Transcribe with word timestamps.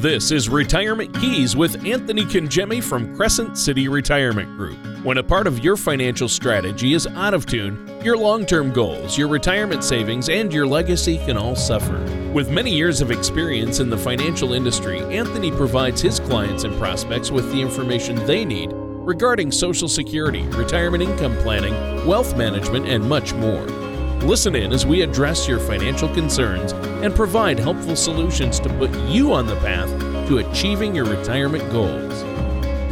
This 0.00 0.30
is 0.30 0.48
Retirement 0.48 1.12
Keys 1.18 1.56
with 1.56 1.84
Anthony 1.84 2.24
Congemi 2.24 2.80
from 2.80 3.16
Crescent 3.16 3.58
City 3.58 3.88
Retirement 3.88 4.56
Group. 4.56 4.78
When 5.02 5.18
a 5.18 5.24
part 5.24 5.48
of 5.48 5.64
your 5.64 5.76
financial 5.76 6.28
strategy 6.28 6.94
is 6.94 7.08
out 7.08 7.34
of 7.34 7.46
tune, 7.46 8.00
your 8.04 8.16
long 8.16 8.46
term 8.46 8.72
goals, 8.72 9.18
your 9.18 9.26
retirement 9.26 9.82
savings, 9.82 10.28
and 10.28 10.52
your 10.52 10.68
legacy 10.68 11.18
can 11.26 11.36
all 11.36 11.56
suffer. 11.56 11.98
With 12.32 12.48
many 12.48 12.72
years 12.72 13.00
of 13.00 13.10
experience 13.10 13.80
in 13.80 13.90
the 13.90 13.98
financial 13.98 14.52
industry, 14.52 15.00
Anthony 15.00 15.50
provides 15.50 16.00
his 16.00 16.20
clients 16.20 16.62
and 16.62 16.78
prospects 16.78 17.32
with 17.32 17.50
the 17.50 17.60
information 17.60 18.24
they 18.24 18.44
need 18.44 18.70
regarding 18.72 19.50
Social 19.50 19.88
Security, 19.88 20.42
retirement 20.50 21.02
income 21.02 21.36
planning, 21.38 21.74
wealth 22.06 22.36
management, 22.36 22.86
and 22.86 23.02
much 23.02 23.34
more. 23.34 23.87
Listen 24.22 24.56
in 24.56 24.72
as 24.72 24.84
we 24.84 25.02
address 25.02 25.46
your 25.46 25.60
financial 25.60 26.08
concerns 26.12 26.72
and 26.72 27.14
provide 27.14 27.58
helpful 27.58 27.96
solutions 27.96 28.58
to 28.60 28.68
put 28.70 28.90
you 29.06 29.32
on 29.32 29.46
the 29.46 29.56
path 29.56 29.88
to 30.28 30.38
achieving 30.38 30.94
your 30.94 31.04
retirement 31.04 31.70
goals. 31.70 32.22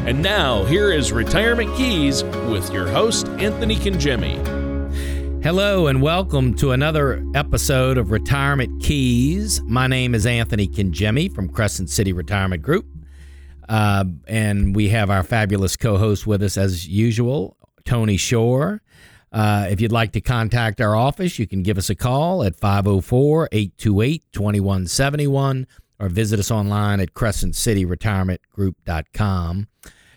And 0.06 0.22
now, 0.22 0.64
here 0.64 0.92
is 0.92 1.12
Retirement 1.12 1.76
Keys 1.76 2.22
with 2.22 2.72
your 2.72 2.86
host, 2.86 3.28
Anthony 3.40 3.74
Congemi. 3.74 4.36
Hello, 5.42 5.88
and 5.88 6.00
welcome 6.00 6.54
to 6.54 6.70
another 6.70 7.22
episode 7.34 7.98
of 7.98 8.12
Retirement 8.12 8.80
Keys. 8.80 9.60
My 9.62 9.88
name 9.88 10.14
is 10.14 10.26
Anthony 10.26 10.68
Congemi 10.68 11.34
from 11.34 11.48
Crescent 11.48 11.90
City 11.90 12.12
Retirement 12.12 12.62
Group. 12.62 12.86
Uh, 13.68 14.04
and 14.28 14.76
we 14.76 14.90
have 14.90 15.10
our 15.10 15.24
fabulous 15.24 15.76
co 15.76 15.98
host 15.98 16.24
with 16.26 16.42
us 16.42 16.56
as 16.56 16.86
usual, 16.86 17.56
Tony 17.84 18.16
Shore. 18.16 18.80
Uh, 19.32 19.68
if 19.70 19.80
you'd 19.80 19.92
like 19.92 20.10
to 20.12 20.20
contact 20.20 20.80
our 20.80 20.96
office, 20.96 21.38
you 21.38 21.46
can 21.46 21.62
give 21.62 21.78
us 21.78 21.88
a 21.90 21.94
call 21.94 22.42
at 22.42 22.56
504 22.56 23.48
828 23.52 24.24
2171 24.32 25.66
or 25.98 26.08
visit 26.08 26.38
us 26.38 26.50
online 26.50 27.00
at 27.00 27.14
crescentcityretirementgroup.com. 27.14 29.68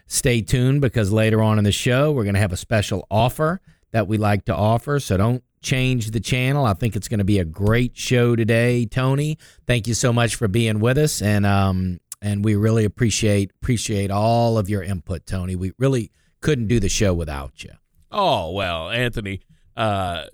Stay 0.07 0.41
tuned 0.41 0.81
because 0.81 1.09
later 1.11 1.41
on 1.41 1.57
in 1.57 1.63
the 1.63 1.71
show, 1.71 2.11
we're 2.11 2.23
going 2.23 2.35
to 2.35 2.41
have 2.41 2.52
a 2.52 2.57
special 2.57 3.07
offer 3.11 3.61
that 3.91 4.07
we 4.07 4.17
like 4.17 4.45
to 4.45 4.55
offer. 4.55 4.99
So 4.99 5.17
don't 5.17 5.43
change 5.61 6.11
the 6.11 6.19
channel. 6.19 6.65
I 6.65 6.73
think 6.73 6.95
it's 6.95 7.07
going 7.07 7.19
to 7.19 7.25
be 7.25 7.39
a 7.39 7.45
great 7.45 7.97
show 7.97 8.35
today, 8.35 8.85
Tony. 8.85 9.37
Thank 9.67 9.87
you 9.87 9.93
so 9.93 10.11
much 10.11 10.35
for 10.35 10.47
being 10.47 10.80
with 10.80 10.97
us, 10.97 11.21
and 11.21 11.45
um, 11.45 11.99
and 12.21 12.43
we 12.43 12.55
really 12.55 12.85
appreciate 12.85 13.52
appreciate 13.61 14.11
all 14.11 14.57
of 14.57 14.69
your 14.69 14.83
input, 14.83 15.25
Tony. 15.25 15.55
We 15.55 15.73
really 15.77 16.11
couldn't 16.41 16.67
do 16.67 16.80
the 16.80 16.89
show 16.89 17.13
without 17.13 17.63
you. 17.63 17.71
Oh, 18.11 18.52
well, 18.52 18.89
Anthony, 18.89 19.41
uh, 19.77 20.25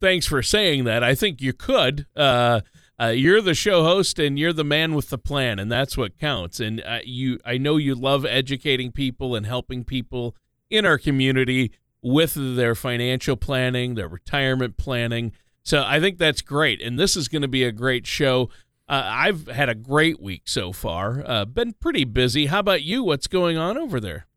thanks 0.00 0.26
for 0.26 0.42
saying 0.42 0.84
that. 0.84 1.04
I 1.04 1.14
think 1.14 1.40
you 1.40 1.52
could. 1.52 2.06
Uh, 2.16 2.60
uh, 3.00 3.08
you're 3.08 3.40
the 3.40 3.54
show 3.54 3.84
host 3.84 4.18
and 4.18 4.38
you're 4.38 4.52
the 4.52 4.64
man 4.64 4.94
with 4.94 5.10
the 5.10 5.18
plan, 5.18 5.58
and 5.58 5.70
that's 5.70 5.96
what 5.96 6.18
counts. 6.18 6.58
And 6.58 6.82
uh, 6.84 6.98
you, 7.04 7.38
I 7.44 7.58
know 7.58 7.76
you 7.76 7.94
love 7.94 8.24
educating 8.24 8.90
people 8.90 9.36
and 9.36 9.46
helping 9.46 9.84
people 9.84 10.34
in 10.68 10.84
our 10.84 10.98
community 10.98 11.72
with 12.02 12.34
their 12.34 12.74
financial 12.74 13.36
planning, 13.36 13.94
their 13.94 14.08
retirement 14.08 14.76
planning. 14.76 15.32
So 15.62 15.84
I 15.86 16.00
think 16.00 16.18
that's 16.18 16.42
great. 16.42 16.80
And 16.80 16.98
this 16.98 17.16
is 17.16 17.28
going 17.28 17.42
to 17.42 17.48
be 17.48 17.64
a 17.64 17.72
great 17.72 18.06
show. 18.06 18.48
Uh, 18.88 19.02
I've 19.04 19.48
had 19.48 19.68
a 19.68 19.74
great 19.74 20.20
week 20.20 20.42
so 20.46 20.72
far. 20.72 21.22
Uh, 21.26 21.44
been 21.44 21.74
pretty 21.74 22.04
busy. 22.04 22.46
How 22.46 22.60
about 22.60 22.82
you? 22.82 23.04
What's 23.04 23.26
going 23.26 23.58
on 23.58 23.76
over 23.76 24.00
there? 24.00 24.27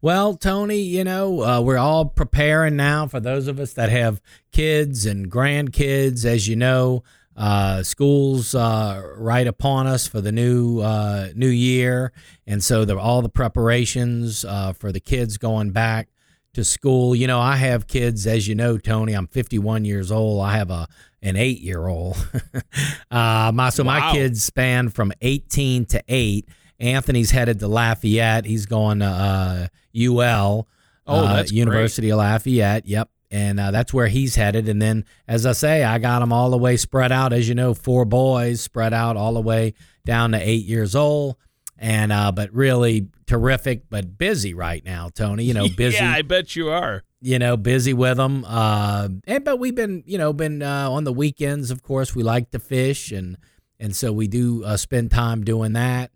Well, 0.00 0.34
Tony, 0.34 0.80
you 0.80 1.04
know, 1.04 1.42
uh, 1.42 1.60
we're 1.60 1.78
all 1.78 2.06
preparing 2.06 2.76
now 2.76 3.06
for 3.06 3.20
those 3.20 3.46
of 3.48 3.60
us 3.60 3.72
that 3.74 3.90
have 3.90 4.20
kids 4.52 5.06
and 5.06 5.30
grandkids. 5.30 6.24
As 6.24 6.48
you 6.48 6.56
know, 6.56 7.04
uh, 7.36 7.82
schools 7.82 8.54
uh, 8.54 9.02
right 9.16 9.46
upon 9.46 9.86
us 9.86 10.06
for 10.06 10.20
the 10.20 10.32
new 10.32 10.80
uh, 10.80 11.28
new 11.34 11.48
year, 11.48 12.12
and 12.46 12.62
so 12.62 12.84
the, 12.84 12.98
all 12.98 13.22
the 13.22 13.28
preparations 13.28 14.44
uh, 14.44 14.72
for 14.72 14.92
the 14.92 15.00
kids 15.00 15.38
going 15.38 15.70
back 15.70 16.08
to 16.54 16.64
school. 16.64 17.14
You 17.14 17.26
know, 17.26 17.40
I 17.40 17.56
have 17.56 17.86
kids, 17.86 18.26
as 18.26 18.46
you 18.46 18.54
know, 18.54 18.76
Tony. 18.76 19.14
I'm 19.14 19.26
51 19.26 19.84
years 19.84 20.12
old. 20.12 20.42
I 20.42 20.56
have 20.56 20.70
a 20.70 20.88
an 21.22 21.36
eight 21.36 21.60
year 21.60 21.86
old. 21.86 22.16
Uh, 23.10 23.52
my 23.54 23.68
so 23.68 23.84
wow. 23.84 24.00
my 24.00 24.12
kids 24.12 24.42
span 24.42 24.88
from 24.88 25.12
18 25.20 25.84
to 25.84 26.02
eight 26.08 26.48
Anthony's 26.82 27.30
headed 27.30 27.60
to 27.60 27.68
Lafayette. 27.68 28.44
He's 28.44 28.66
going 28.66 28.98
to 28.98 29.06
uh, 29.06 29.68
UL. 29.96 30.68
Oh, 31.06 31.26
uh, 31.26 31.44
University 31.48 32.08
great. 32.08 32.12
of 32.12 32.18
Lafayette. 32.18 32.86
Yep. 32.86 33.08
And 33.30 33.58
uh, 33.58 33.70
that's 33.70 33.94
where 33.94 34.08
he's 34.08 34.34
headed. 34.34 34.68
And 34.68 34.82
then, 34.82 35.04
as 35.26 35.46
I 35.46 35.52
say, 35.52 35.84
I 35.84 35.98
got 35.98 36.18
them 36.18 36.32
all 36.32 36.50
the 36.50 36.58
way 36.58 36.76
spread 36.76 37.12
out. 37.12 37.32
As 37.32 37.48
you 37.48 37.54
know, 37.54 37.72
four 37.72 38.04
boys 38.04 38.60
spread 38.60 38.92
out 38.92 39.16
all 39.16 39.34
the 39.34 39.40
way 39.40 39.74
down 40.04 40.32
to 40.32 40.38
eight 40.38 40.66
years 40.66 40.94
old. 40.94 41.36
And 41.78 42.12
uh, 42.12 42.30
but 42.30 42.52
really 42.52 43.08
terrific, 43.26 43.88
but 43.88 44.16
busy 44.16 44.54
right 44.54 44.84
now, 44.84 45.08
Tony. 45.12 45.44
You 45.44 45.54
know, 45.54 45.68
busy. 45.76 45.96
yeah, 45.96 46.12
I 46.12 46.22
bet 46.22 46.54
you 46.54 46.70
are. 46.70 47.02
You 47.20 47.38
know, 47.38 47.56
busy 47.56 47.92
with 47.92 48.18
them. 48.18 48.44
Uh, 48.46 49.08
and 49.26 49.44
but 49.44 49.58
we've 49.58 49.74
been, 49.74 50.04
you 50.06 50.18
know, 50.18 50.32
been 50.32 50.62
uh, 50.62 50.90
on 50.90 51.04
the 51.04 51.12
weekends. 51.12 51.70
Of 51.70 51.82
course, 51.82 52.14
we 52.14 52.22
like 52.22 52.50
to 52.50 52.60
fish, 52.60 53.10
and 53.10 53.36
and 53.80 53.96
so 53.96 54.12
we 54.12 54.28
do 54.28 54.62
uh, 54.64 54.76
spend 54.76 55.10
time 55.10 55.42
doing 55.42 55.72
that. 55.72 56.11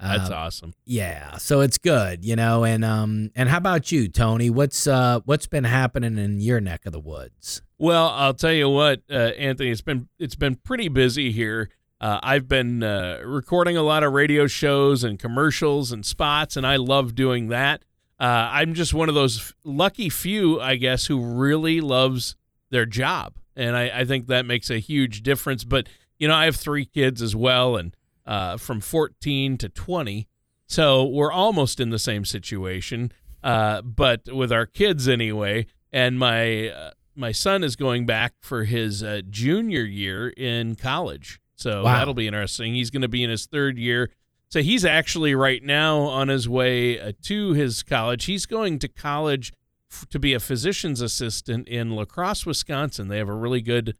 That's 0.00 0.30
uh, 0.30 0.34
awesome. 0.34 0.74
Yeah, 0.84 1.36
so 1.36 1.60
it's 1.60 1.78
good, 1.78 2.24
you 2.24 2.36
know. 2.36 2.64
And 2.64 2.84
um, 2.84 3.30
and 3.34 3.48
how 3.48 3.58
about 3.58 3.92
you, 3.92 4.08
Tony? 4.08 4.48
What's 4.48 4.86
uh, 4.86 5.20
what's 5.24 5.46
been 5.46 5.64
happening 5.64 6.18
in 6.18 6.40
your 6.40 6.60
neck 6.60 6.86
of 6.86 6.92
the 6.92 7.00
woods? 7.00 7.62
Well, 7.78 8.08
I'll 8.08 8.34
tell 8.34 8.52
you 8.52 8.68
what, 8.68 9.02
uh, 9.10 9.14
Anthony. 9.38 9.70
It's 9.70 9.80
been 9.80 10.08
it's 10.18 10.34
been 10.34 10.56
pretty 10.56 10.88
busy 10.88 11.32
here. 11.32 11.70
Uh, 12.00 12.18
I've 12.22 12.48
been 12.48 12.82
uh, 12.82 13.20
recording 13.24 13.76
a 13.76 13.82
lot 13.82 14.02
of 14.02 14.12
radio 14.14 14.46
shows 14.46 15.04
and 15.04 15.18
commercials 15.18 15.92
and 15.92 16.04
spots, 16.04 16.56
and 16.56 16.66
I 16.66 16.76
love 16.76 17.14
doing 17.14 17.48
that. 17.48 17.82
Uh, 18.18 18.48
I'm 18.52 18.74
just 18.74 18.94
one 18.94 19.08
of 19.10 19.14
those 19.14 19.54
lucky 19.64 20.08
few, 20.08 20.60
I 20.60 20.76
guess, 20.76 21.06
who 21.06 21.22
really 21.22 21.80
loves 21.80 22.36
their 22.70 22.86
job, 22.86 23.34
and 23.54 23.76
I, 23.76 24.00
I 24.00 24.04
think 24.04 24.28
that 24.28 24.46
makes 24.46 24.70
a 24.70 24.78
huge 24.78 25.22
difference. 25.22 25.64
But 25.64 25.88
you 26.18 26.28
know, 26.28 26.34
I 26.34 26.46
have 26.46 26.56
three 26.56 26.86
kids 26.86 27.20
as 27.20 27.36
well, 27.36 27.76
and 27.76 27.94
uh, 28.30 28.56
from 28.56 28.80
14 28.80 29.58
to 29.58 29.68
20. 29.68 30.28
So 30.68 31.04
we're 31.04 31.32
almost 31.32 31.80
in 31.80 31.90
the 31.90 31.98
same 31.98 32.24
situation, 32.24 33.10
uh, 33.42 33.82
but 33.82 34.32
with 34.32 34.52
our 34.52 34.66
kids 34.66 35.08
anyway. 35.08 35.66
And 35.92 36.16
my 36.16 36.68
uh, 36.68 36.90
my 37.16 37.32
son 37.32 37.64
is 37.64 37.74
going 37.74 38.06
back 38.06 38.34
for 38.40 38.62
his 38.62 39.02
uh, 39.02 39.22
junior 39.28 39.82
year 39.82 40.28
in 40.28 40.76
college, 40.76 41.40
so 41.56 41.82
wow. 41.82 41.98
that'll 41.98 42.14
be 42.14 42.28
interesting. 42.28 42.72
He's 42.72 42.90
going 42.90 43.02
to 43.02 43.08
be 43.08 43.24
in 43.24 43.30
his 43.30 43.46
third 43.46 43.76
year. 43.76 44.10
So 44.48 44.62
he's 44.62 44.84
actually 44.84 45.34
right 45.34 45.62
now 45.62 45.98
on 45.98 46.28
his 46.28 46.48
way 46.48 47.00
uh, 47.00 47.12
to 47.24 47.52
his 47.54 47.82
college. 47.82 48.26
He's 48.26 48.46
going 48.46 48.78
to 48.78 48.88
college 48.88 49.52
f- 49.90 50.08
to 50.10 50.20
be 50.20 50.34
a 50.34 50.40
physician's 50.40 51.00
assistant 51.00 51.66
in 51.66 51.90
La 51.90 52.04
Crosse, 52.04 52.46
Wisconsin. 52.46 53.08
They 53.08 53.18
have 53.18 53.28
a 53.28 53.34
really 53.34 53.60
good 53.60 53.96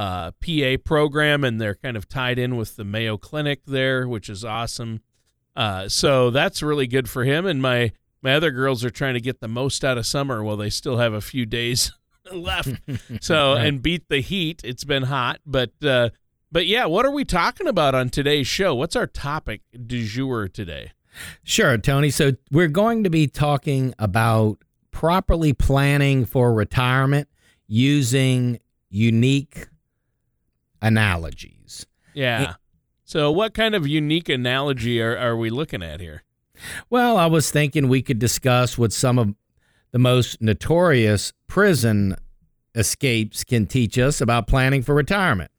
uh, 0.00 0.30
PA 0.40 0.76
program, 0.82 1.44
and 1.44 1.60
they're 1.60 1.74
kind 1.74 1.94
of 1.94 2.08
tied 2.08 2.38
in 2.38 2.56
with 2.56 2.76
the 2.76 2.84
Mayo 2.84 3.18
Clinic 3.18 3.60
there, 3.66 4.08
which 4.08 4.30
is 4.30 4.46
awesome. 4.46 5.02
Uh, 5.54 5.90
so 5.90 6.30
that's 6.30 6.62
really 6.62 6.86
good 6.86 7.06
for 7.06 7.24
him. 7.24 7.44
And 7.44 7.60
my 7.60 7.92
my 8.22 8.32
other 8.32 8.50
girls 8.50 8.82
are 8.82 8.90
trying 8.90 9.12
to 9.12 9.20
get 9.20 9.40
the 9.40 9.48
most 9.48 9.84
out 9.84 9.98
of 9.98 10.06
summer 10.06 10.42
while 10.42 10.56
they 10.56 10.70
still 10.70 10.96
have 10.96 11.12
a 11.12 11.20
few 11.20 11.44
days 11.44 11.92
left. 12.32 12.80
So 13.20 13.52
right. 13.54 13.66
and 13.66 13.82
beat 13.82 14.08
the 14.08 14.20
heat. 14.20 14.62
It's 14.64 14.84
been 14.84 15.02
hot, 15.02 15.40
but 15.44 15.72
uh, 15.84 16.08
but 16.50 16.66
yeah, 16.66 16.86
what 16.86 17.04
are 17.04 17.10
we 17.10 17.26
talking 17.26 17.66
about 17.66 17.94
on 17.94 18.08
today's 18.08 18.46
show? 18.46 18.74
What's 18.74 18.96
our 18.96 19.06
topic 19.06 19.60
du 19.86 20.06
jour 20.06 20.48
today? 20.48 20.92
Sure, 21.42 21.76
Tony. 21.76 22.08
So 22.08 22.32
we're 22.50 22.68
going 22.68 23.04
to 23.04 23.10
be 23.10 23.26
talking 23.26 23.92
about 23.98 24.62
properly 24.92 25.52
planning 25.52 26.24
for 26.24 26.54
retirement 26.54 27.28
using 27.66 28.60
unique 28.88 29.66
analogies. 30.82 31.86
Yeah. 32.14 32.54
so, 33.04 33.30
what 33.30 33.54
kind 33.54 33.74
of 33.74 33.86
unique 33.86 34.28
analogy 34.28 35.00
are, 35.00 35.16
are 35.16 35.36
we 35.36 35.50
looking 35.50 35.82
at 35.82 36.00
here? 36.00 36.22
Well, 36.88 37.16
I 37.16 37.26
was 37.26 37.50
thinking 37.50 37.88
we 37.88 38.02
could 38.02 38.18
discuss 38.18 38.76
what 38.76 38.92
some 38.92 39.18
of 39.18 39.34
the 39.92 39.98
most 39.98 40.40
notorious 40.40 41.32
prison 41.46 42.16
escapes 42.74 43.42
can 43.42 43.66
teach 43.66 43.98
us 43.98 44.20
about 44.20 44.46
planning 44.46 44.82
for 44.82 44.94
retirement. 44.94 45.50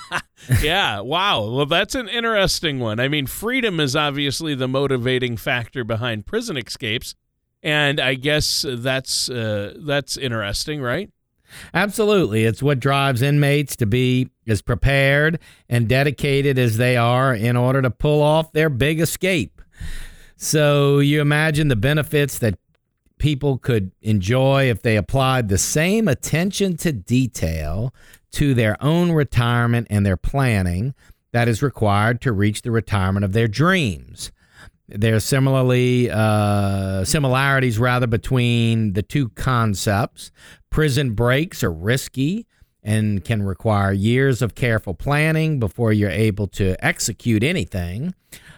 yeah, 0.62 1.00
wow. 1.00 1.48
Well, 1.48 1.66
that's 1.66 1.94
an 1.94 2.08
interesting 2.08 2.78
one. 2.78 3.00
I 3.00 3.08
mean, 3.08 3.26
freedom 3.26 3.80
is 3.80 3.96
obviously 3.96 4.54
the 4.54 4.68
motivating 4.68 5.36
factor 5.36 5.84
behind 5.84 6.26
prison 6.26 6.56
escapes, 6.56 7.14
and 7.62 8.00
I 8.00 8.14
guess 8.14 8.64
that's 8.68 9.30
uh, 9.30 9.74
that's 9.78 10.16
interesting, 10.16 10.80
right? 10.82 11.10
Absolutely. 11.74 12.44
It's 12.44 12.62
what 12.62 12.80
drives 12.80 13.22
inmates 13.22 13.76
to 13.76 13.86
be 13.86 14.30
as 14.46 14.62
prepared 14.62 15.38
and 15.68 15.88
dedicated 15.88 16.58
as 16.58 16.76
they 16.76 16.96
are 16.96 17.34
in 17.34 17.56
order 17.56 17.82
to 17.82 17.90
pull 17.90 18.22
off 18.22 18.52
their 18.52 18.70
big 18.70 19.00
escape. 19.00 19.60
So 20.36 20.98
you 20.98 21.20
imagine 21.20 21.68
the 21.68 21.76
benefits 21.76 22.38
that 22.38 22.58
people 23.18 23.58
could 23.58 23.90
enjoy 24.00 24.70
if 24.70 24.82
they 24.82 24.96
applied 24.96 25.48
the 25.48 25.58
same 25.58 26.08
attention 26.08 26.76
to 26.78 26.92
detail 26.92 27.92
to 28.32 28.54
their 28.54 28.82
own 28.82 29.12
retirement 29.12 29.86
and 29.90 30.06
their 30.06 30.16
planning 30.16 30.94
that 31.32 31.48
is 31.48 31.62
required 31.62 32.20
to 32.22 32.32
reach 32.32 32.62
the 32.62 32.70
retirement 32.70 33.24
of 33.24 33.32
their 33.32 33.48
dreams. 33.48 34.30
There 34.88 35.14
are 35.14 35.20
similarly 35.20 36.10
uh, 36.10 37.04
similarities 37.04 37.78
rather 37.78 38.06
between 38.06 38.94
the 38.94 39.02
two 39.02 39.28
concepts. 39.30 40.30
Prison 40.70 41.12
breaks 41.12 41.62
are 41.62 41.72
risky 41.72 42.46
and 42.82 43.24
can 43.24 43.42
require 43.42 43.92
years 43.92 44.40
of 44.40 44.54
careful 44.54 44.94
planning 44.94 45.58
before 45.58 45.92
you're 45.92 46.10
able 46.10 46.46
to 46.46 46.76
execute 46.84 47.42
anything. 47.42 48.14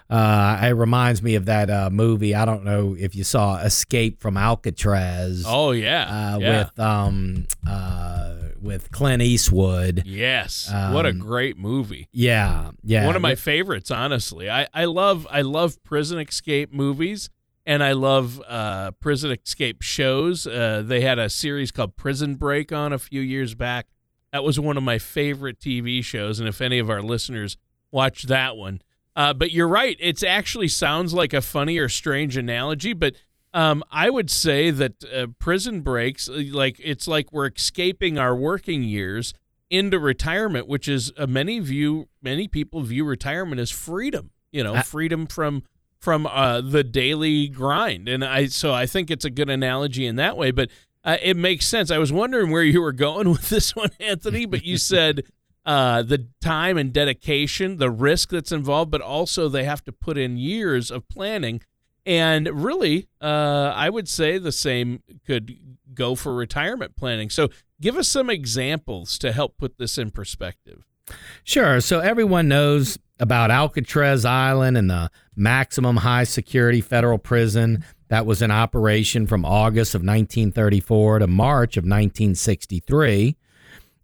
Uh, 0.09 0.59
it 0.63 0.71
reminds 0.71 1.23
me 1.23 1.37
of 1.37 1.47
that 1.47 1.71
uh, 1.71 1.89
movie. 1.91 2.35
I 2.35 2.45
don't 2.45 2.65
know 2.65 2.97
if 2.99 3.15
you 3.15 3.23
saw 3.23 3.59
Escape 3.59 4.21
from 4.21 4.37
Alcatraz. 4.37 5.45
Oh 5.47 5.71
yeah, 5.71 6.35
uh, 6.35 6.39
yeah. 6.39 6.59
with 6.59 6.81
um 6.81 7.47
uh, 7.67 8.35
with 8.61 8.91
Clint 8.91 9.23
Eastwood. 9.23 10.03
yes, 10.05 10.69
what 10.93 11.07
a 11.07 11.11
um, 11.11 11.19
great 11.19 11.59
movie. 11.59 12.09
Yeah, 12.13 12.73
yeah. 12.83 13.07
One 13.07 13.15
of 13.15 13.23
my 13.23 13.37
favorites, 13.37 13.93
honestly. 13.93 14.51
I, 14.51 14.67
I 14.75 14.87
love 14.87 15.29
I 15.31 15.43
love 15.43 15.83
prison 15.85 16.19
escape 16.19 16.73
movies 16.73 17.31
and 17.71 17.85
I 17.85 17.93
love 17.93 18.43
uh, 18.49 18.91
prison 18.99 19.31
escape 19.31 19.81
shows. 19.81 20.45
Uh, 20.45 20.83
they 20.85 21.03
had 21.03 21.21
a 21.21 21.31
series 21.31 21.71
called 21.71 21.95
Prison 21.95 22.35
Break 22.35 22.73
on 22.73 22.93
a 22.93 22.99
few 22.99 23.21
years 23.21 23.55
back. 23.55 23.87
That 24.33 24.43
was 24.43 24.59
one 24.59 24.77
of 24.77 24.83
my 24.83 24.99
favorite 24.99 25.61
TV 25.61 26.03
shows, 26.03 26.41
and 26.41 26.49
if 26.49 26.61
any 26.61 26.81
of 26.81 26.91
our 26.91 27.01
listeners 27.01 27.57
watch 27.93 28.25
that 28.25 28.57
one, 28.57 28.83
uh, 29.15 29.35
but 29.35 29.53
you're 29.53 29.69
right, 29.69 29.97
it 30.01 30.25
actually 30.25 30.67
sounds 30.67 31.15
like 31.15 31.33
a 31.33 31.41
funny 31.41 31.79
or 31.79 31.89
strange 31.89 32.37
analogy, 32.37 32.93
but 32.93 33.15
um, 33.55 33.85
I 33.93 34.11
would 34.11 34.33
say 34.33 34.73
that 34.73 35.05
uh, 35.05 35.29
prison 35.39 35.83
breaks, 35.83 36.29
uh, 36.29 36.43
like 36.51 36.81
it's 36.83 37.07
like 37.07 37.33
we're 37.33 37.47
escaping 37.47 38.19
our 38.19 38.35
working 38.35 38.83
years 38.83 39.33
into 39.71 40.01
retirement, 40.01 40.67
which 40.67 40.89
is 40.89 41.13
uh, 41.17 41.29
many 41.29 41.61
view 41.61 42.09
many 42.21 42.49
people 42.49 42.83
view 42.83 43.05
retirement 43.05 43.61
as 43.61 43.71
freedom. 43.71 44.31
You 44.51 44.65
know, 44.65 44.83
freedom 44.83 45.29
from 45.29 45.63
from 46.01 46.27
uh, 46.27 46.61
the 46.61 46.83
daily 46.83 47.49
grind, 47.49 48.09
and 48.09 48.25
I 48.25 48.47
so 48.47 48.73
I 48.73 48.87
think 48.87 49.11
it's 49.11 49.25
a 49.25 49.31
good 49.31 49.51
analogy 49.51 50.07
in 50.07 50.17
that 50.17 50.37
way. 50.37 50.51
But 50.51 50.71
uh, 51.05 51.17
it 51.23 51.37
makes 51.37 51.67
sense. 51.67 51.91
I 51.91 51.99
was 51.99 52.13
wondering 52.13 52.51
where 52.51 52.63
you 52.63 52.81
were 52.81 52.93
going 52.93 53.29
with 53.31 53.49
this 53.49 53.77
one, 53.77 53.91
Anthony, 54.01 54.47
but 54.47 54.65
you 54.65 54.79
said 54.79 55.25
uh, 55.65 56.03
the 56.03 56.27
time 56.41 56.77
and 56.77 56.93
dedication, 56.93 57.77
the 57.77 57.91
risk 57.91 58.31
that's 58.31 58.53
involved, 58.53 58.91
but 58.91 59.01
also 59.01 59.49
they 59.49 59.65
have 59.65 59.85
to 59.85 59.93
put 59.93 60.19
in 60.19 60.37
years 60.37 60.91
of 60.91 61.09
planning. 61.09 61.61
And 62.07 62.49
really, 62.65 63.09
uh, 63.21 63.73
I 63.77 63.91
would 63.91 64.09
say 64.09 64.39
the 64.39 64.53
same 64.53 65.03
could 65.27 65.77
go 65.93 66.15
for 66.15 66.35
retirement 66.35 66.97
planning. 66.97 67.29
So, 67.29 67.49
give 67.81 67.97
us 67.97 68.09
some 68.09 68.31
examples 68.31 69.19
to 69.19 69.33
help 69.33 69.59
put 69.59 69.77
this 69.77 69.99
in 69.99 70.11
perspective. 70.11 70.87
Sure. 71.45 71.81
So 71.81 72.01
everyone 72.01 72.49
knows 72.49 72.99
about 73.19 73.51
Alcatraz 73.51 74.25
Island 74.25 74.77
and 74.77 74.91
the 74.91 75.11
maximum 75.37 75.99
high 75.99 76.25
security 76.25 76.81
federal 76.81 77.19
prison 77.19 77.85
that 78.09 78.27
was 78.27 78.43
in 78.43 78.51
operation 78.51 79.27
from 79.27 79.45
August 79.45 79.95
of 79.95 80.01
1934 80.01 81.21
to 81.21 81.27
March 81.27 81.77
of 81.77 81.85
1963. 81.85 83.37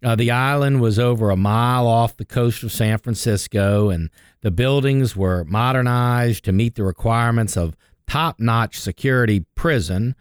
Uh, 0.05 0.14
the 0.14 0.31
island 0.31 0.81
was 0.81 0.99
over 0.99 1.31
a 1.31 1.37
mile 1.37 1.87
off 1.87 2.17
the 2.17 2.25
coast 2.25 2.62
of 2.62 2.70
San 2.70 2.99
Francisco, 2.99 3.88
and 3.88 4.11
the 4.43 4.50
buildings 4.50 5.17
were 5.17 5.44
modernized 5.44 6.44
to 6.44 6.53
meet 6.53 6.75
the 6.75 6.85
requirements 6.85 7.56
of 7.56 7.76
top 8.06 8.38
notch 8.38 8.79
security 8.79 9.44
prison 9.55 10.14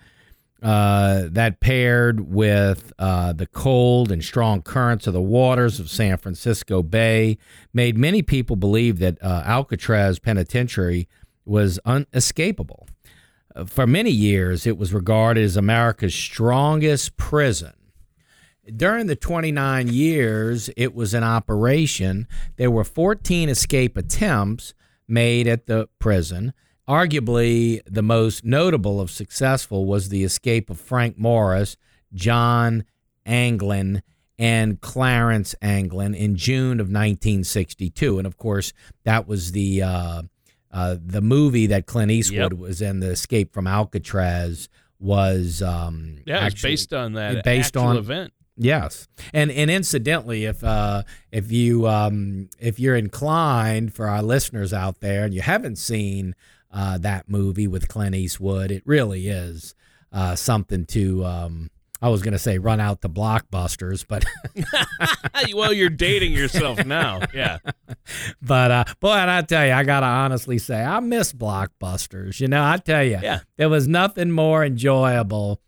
uh, 0.65 1.27
that 1.29 1.59
paired 1.59 2.21
with 2.21 2.91
uh, 2.97 3.31
the 3.33 3.45
cold 3.45 4.11
and 4.11 4.23
strong 4.23 4.63
currents 4.63 5.05
of 5.05 5.13
the 5.13 5.21
waters 5.21 5.79
of 5.79 5.91
San 5.91 6.17
Francisco 6.17 6.81
Bay 6.81 7.37
made 7.71 7.99
many 7.99 8.23
people 8.23 8.55
believe 8.55 8.97
that 8.97 9.21
uh, 9.21 9.43
Alcatraz 9.45 10.17
Penitentiary 10.17 11.07
was 11.45 11.79
unescapable. 11.85 12.87
Uh, 13.55 13.65
For 13.65 13.85
many 13.85 14.09
years, 14.09 14.65
it 14.65 14.75
was 14.75 14.91
regarded 14.91 15.43
as 15.43 15.55
America's 15.55 16.15
strongest 16.15 17.15
prison. 17.15 17.73
During 18.75 19.05
the 19.05 19.15
29 19.15 19.89
years 19.89 20.71
it 20.75 20.95
was 20.95 21.13
in 21.13 21.23
operation, 21.23 22.27
there 22.55 22.71
were 22.71 22.83
14 22.83 23.49
escape 23.49 23.95
attempts 23.95 24.73
made 25.07 25.47
at 25.47 25.67
the 25.67 25.89
prison. 25.99 26.53
Arguably, 26.87 27.81
the 27.87 28.03
most 28.03 28.45
notable 28.45 29.01
of 29.01 29.09
successful 29.09 29.85
was 29.85 30.09
the 30.09 30.23
escape 30.23 30.69
of 30.69 30.79
Frank 30.79 31.17
Morris, 31.17 31.77
John 32.13 32.85
Anglin, 33.25 34.03
and 34.37 34.79
Clarence 34.81 35.55
Anglin 35.61 36.13
in 36.13 36.35
June 36.35 36.79
of 36.79 36.87
1962. 36.87 38.17
And 38.19 38.27
of 38.27 38.37
course, 38.37 38.71
that 39.03 39.27
was 39.27 39.51
the 39.53 39.81
uh, 39.81 40.21
uh, 40.71 40.95
the 41.03 41.21
movie 41.21 41.67
that 41.67 41.85
Clint 41.87 42.11
Eastwood 42.11 42.51
Yep. 42.51 42.59
was 42.59 42.81
in. 42.81 42.99
The 42.99 43.11
Escape 43.11 43.53
from 43.53 43.65
Alcatraz 43.65 44.69
was 44.99 45.61
um, 45.63 46.17
Yeah, 46.25 46.39
actually- 46.39 46.71
based 46.71 46.93
on 46.93 47.13
that 47.13 47.43
based 47.43 47.75
on- 47.77 47.97
event. 47.97 48.31
Yes, 48.57 49.09
and 49.33 49.51
and 49.51 49.69
incidentally, 49.69 50.45
if 50.45 50.63
uh, 50.63 51.03
if 51.29 51.51
you 51.51 51.87
um, 51.89 52.47
if 52.57 52.79
you're 52.79 52.95
inclined 52.95 53.93
for 53.93 54.07
our 54.07 54.21
listeners 54.23 54.71
out 54.71 55.01
there 55.01 55.25
and 55.25 55.33
you 55.33 55.41
haven't 55.41 55.75
seen 55.77 56.35
uh, 56.75 56.99
that 56.99 57.27
movie 57.27 57.67
with 57.67 57.87
Clint 57.87 58.13
Eastwood, 58.13 58.69
it 58.69 58.83
really 58.85 59.27
is 59.29 59.73
uh, 60.11 60.35
something 60.35 60.85
to. 60.87 61.25
Um, 61.25 61.71
I 62.01 62.09
was 62.09 62.21
going 62.21 62.33
to 62.33 62.37
say 62.39 62.57
run 62.59 62.79
out 62.81 63.01
to 63.01 63.09
blockbusters, 63.09 64.05
but 64.07 64.25
well, 65.55 65.73
you're 65.73 65.89
dating 65.89 66.33
yourself 66.33 66.85
now. 66.85 67.21
Yeah. 67.33 67.57
but 68.41 68.69
uh, 68.71 68.83
boy, 68.99 69.13
and 69.13 69.31
I 69.31 69.41
tell 69.41 69.65
you, 69.65 69.71
I 69.71 69.83
gotta 69.83 70.05
honestly 70.05 70.57
say, 70.57 70.83
I 70.83 70.99
miss 70.99 71.31
blockbusters. 71.33 72.39
You 72.39 72.49
know, 72.49 72.63
I 72.63 72.77
tell 72.77 73.03
you, 73.03 73.19
Yeah. 73.23 73.39
there 73.57 73.69
was 73.69 73.87
nothing 73.87 74.29
more 74.29 74.63
enjoyable 74.63 75.61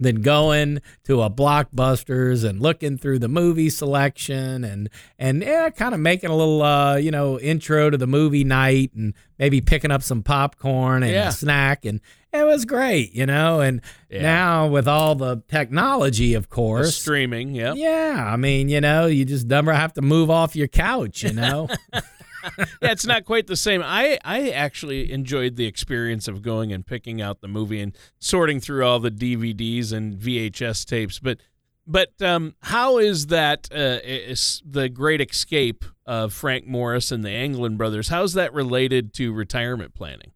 than 0.00 0.22
going 0.22 0.80
to 1.04 1.22
a 1.22 1.30
blockbusters 1.30 2.48
and 2.48 2.60
looking 2.60 2.96
through 2.98 3.18
the 3.18 3.28
movie 3.28 3.70
selection 3.70 4.64
and 4.64 4.88
and 5.18 5.42
yeah, 5.42 5.70
kind 5.70 5.94
of 5.94 6.00
making 6.00 6.30
a 6.30 6.36
little 6.36 6.62
uh, 6.62 6.96
you 6.96 7.10
know 7.10 7.38
intro 7.40 7.90
to 7.90 7.96
the 7.96 8.06
movie 8.06 8.44
night 8.44 8.92
and 8.94 9.14
maybe 9.38 9.60
picking 9.60 9.90
up 9.90 10.02
some 10.02 10.22
popcorn 10.22 11.02
and 11.02 11.12
Yeah. 11.12 11.28
a 11.28 11.32
snack 11.32 11.84
and 11.84 12.00
it 12.32 12.44
was 12.44 12.66
great, 12.66 13.14
you 13.14 13.24
know. 13.24 13.60
And 13.60 13.80
Yeah. 14.10 14.20
now 14.22 14.66
with 14.68 14.86
all 14.86 15.14
the 15.14 15.42
technology, 15.48 16.34
of 16.34 16.42
The 16.48 16.54
course, 16.54 16.94
streaming. 16.96 17.54
Yeah. 17.54 17.72
yeah, 17.74 18.22
I 18.30 18.36
mean, 18.36 18.68
you 18.68 18.80
know, 18.82 19.06
you 19.06 19.24
just 19.24 19.46
never 19.46 19.72
have 19.72 19.94
to 19.94 20.02
move 20.02 20.30
off 20.30 20.54
your 20.54 20.68
couch, 20.68 21.22
you 21.22 21.32
know. 21.32 21.68
yeah, 22.58 22.64
it's 22.82 23.06
not 23.06 23.24
quite 23.24 23.46
the 23.46 23.56
same. 23.56 23.82
I 23.84 24.18
I 24.24 24.50
actually 24.50 25.10
enjoyed 25.10 25.56
the 25.56 25.66
experience 25.66 26.28
of 26.28 26.42
going 26.42 26.72
and 26.72 26.86
picking 26.86 27.20
out 27.20 27.40
the 27.40 27.48
movie 27.48 27.80
and 27.80 27.96
sorting 28.18 28.60
through 28.60 28.84
all 28.84 29.00
the 29.00 29.10
DVDs 29.10 29.92
and 29.92 30.16
VHS 30.16 30.84
tapes. 30.84 31.18
But 31.18 31.38
but 31.86 32.20
um, 32.20 32.54
how 32.60 32.98
is 32.98 33.28
that 33.28 33.68
uh, 33.72 34.00
is 34.04 34.62
the 34.64 34.88
Great 34.88 35.20
Escape 35.20 35.84
of 36.06 36.32
Frank 36.32 36.66
Morris 36.66 37.10
and 37.10 37.24
the 37.24 37.30
Anglin 37.30 37.76
brothers? 37.76 38.08
How's 38.08 38.34
that 38.34 38.52
related 38.52 39.14
to 39.14 39.32
retirement 39.32 39.94
planning? 39.94 40.32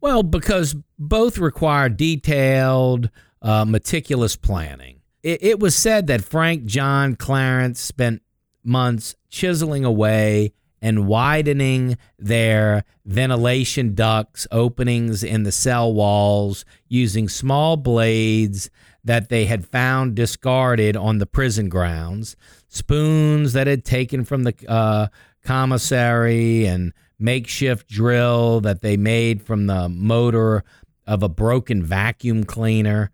Well, 0.00 0.22
because 0.22 0.74
both 0.98 1.38
require 1.38 1.88
detailed, 1.88 3.10
uh, 3.42 3.64
meticulous 3.64 4.36
planning. 4.36 5.00
It, 5.22 5.42
it 5.42 5.60
was 5.60 5.76
said 5.76 6.06
that 6.08 6.24
Frank 6.24 6.64
John 6.64 7.14
Clarence 7.14 7.78
spent 7.78 8.22
months 8.64 9.14
chiseling 9.28 9.84
away 9.84 10.52
and 10.82 11.06
widening 11.06 11.98
their 12.18 12.84
ventilation 13.04 13.94
ducts, 13.94 14.46
openings 14.50 15.22
in 15.22 15.42
the 15.42 15.52
cell 15.52 15.92
walls, 15.92 16.64
using 16.88 17.28
small 17.28 17.76
blades 17.76 18.70
that 19.04 19.28
they 19.28 19.46
had 19.46 19.66
found 19.66 20.14
discarded 20.14 20.96
on 20.96 21.18
the 21.18 21.26
prison 21.26 21.68
grounds, 21.68 22.36
spoons 22.68 23.52
that 23.52 23.66
had 23.66 23.84
taken 23.84 24.24
from 24.24 24.44
the 24.44 24.54
uh, 24.68 25.08
commissary, 25.44 26.66
and 26.66 26.92
makeshift 27.18 27.88
drill 27.88 28.60
that 28.60 28.80
they 28.80 28.96
made 28.96 29.42
from 29.42 29.66
the 29.66 29.88
motor 29.88 30.64
of 31.06 31.22
a 31.22 31.28
broken 31.28 31.82
vacuum 31.82 32.44
cleaner. 32.44 33.10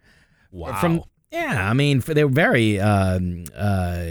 Wow, 0.51 0.75
From 0.81 1.03
yeah, 1.31 1.69
I 1.69 1.75
mean, 1.75 2.01
for, 2.01 2.15
they 2.15 2.25
were 2.25 2.31
very 2.31 2.81
um, 2.81 3.45
uh, 3.55 4.05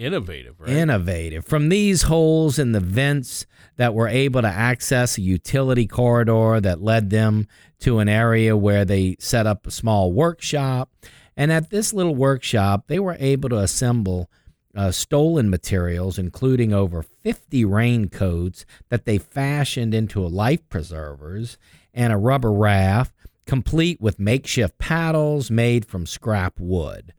innovative, 0.00 0.58
right? 0.58 0.70
innovative. 0.70 1.44
From 1.44 1.68
these 1.68 2.02
holes 2.02 2.58
in 2.58 2.72
the 2.72 2.80
vents 2.80 3.46
that 3.76 3.94
were 3.94 4.08
able 4.08 4.42
to 4.42 4.48
access 4.48 5.18
a 5.18 5.22
utility 5.22 5.86
corridor 5.86 6.60
that 6.60 6.82
led 6.82 7.10
them 7.10 7.46
to 7.80 7.98
an 7.98 8.08
area 8.08 8.56
where 8.56 8.84
they 8.84 9.16
set 9.18 9.46
up 9.46 9.66
a 9.66 9.70
small 9.70 10.12
workshop. 10.12 10.90
And 11.36 11.52
at 11.52 11.70
this 11.70 11.92
little 11.92 12.14
workshop, 12.14 12.84
they 12.86 12.98
were 12.98 13.16
able 13.18 13.48
to 13.50 13.58
assemble 13.58 14.30
uh, 14.74 14.90
stolen 14.90 15.50
materials, 15.50 16.18
including 16.18 16.72
over 16.72 17.02
50 17.02 17.64
raincoats 17.64 18.64
that 18.88 19.04
they 19.04 19.18
fashioned 19.18 19.94
into 19.94 20.26
life 20.26 20.66
preservers 20.68 21.58
and 21.92 22.12
a 22.12 22.16
rubber 22.16 22.52
raft, 22.52 23.12
complete 23.46 24.00
with 24.00 24.20
makeshift 24.20 24.78
paddles 24.78 25.50
made 25.50 25.84
from 25.84 26.06
scrap 26.06 26.54
wood. 26.58 27.12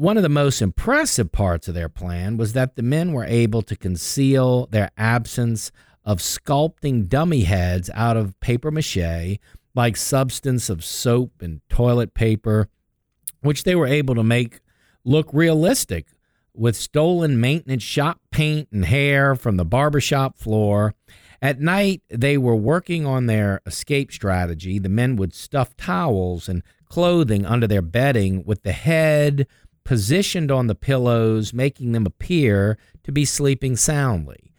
One 0.00 0.16
of 0.16 0.22
the 0.22 0.30
most 0.30 0.62
impressive 0.62 1.30
parts 1.30 1.68
of 1.68 1.74
their 1.74 1.90
plan 1.90 2.38
was 2.38 2.54
that 2.54 2.74
the 2.74 2.82
men 2.82 3.12
were 3.12 3.26
able 3.26 3.60
to 3.60 3.76
conceal 3.76 4.64
their 4.68 4.90
absence 4.96 5.70
of 6.06 6.20
sculpting 6.20 7.06
dummy 7.06 7.42
heads 7.42 7.90
out 7.92 8.16
of 8.16 8.40
paper 8.40 8.70
mache, 8.70 9.38
like 9.74 9.98
substance 9.98 10.70
of 10.70 10.82
soap 10.82 11.42
and 11.42 11.60
toilet 11.68 12.14
paper, 12.14 12.70
which 13.42 13.64
they 13.64 13.74
were 13.74 13.86
able 13.86 14.14
to 14.14 14.22
make 14.22 14.60
look 15.04 15.28
realistic 15.34 16.06
with 16.54 16.76
stolen 16.76 17.38
maintenance 17.38 17.82
shop 17.82 18.22
paint 18.30 18.68
and 18.72 18.86
hair 18.86 19.34
from 19.34 19.58
the 19.58 19.66
barbershop 19.66 20.38
floor. 20.38 20.94
At 21.42 21.60
night, 21.60 22.00
they 22.08 22.38
were 22.38 22.56
working 22.56 23.04
on 23.04 23.26
their 23.26 23.60
escape 23.66 24.12
strategy. 24.12 24.78
The 24.78 24.88
men 24.88 25.16
would 25.16 25.34
stuff 25.34 25.76
towels 25.76 26.48
and 26.48 26.62
clothing 26.88 27.44
under 27.44 27.66
their 27.66 27.82
bedding 27.82 28.44
with 28.46 28.62
the 28.62 28.72
head 28.72 29.46
positioned 29.84 30.50
on 30.50 30.66
the 30.66 30.74
pillows, 30.74 31.52
making 31.52 31.92
them 31.92 32.06
appear 32.06 32.78
to 33.02 33.12
be 33.12 33.24
sleeping 33.24 33.76
soundly. 33.76 34.52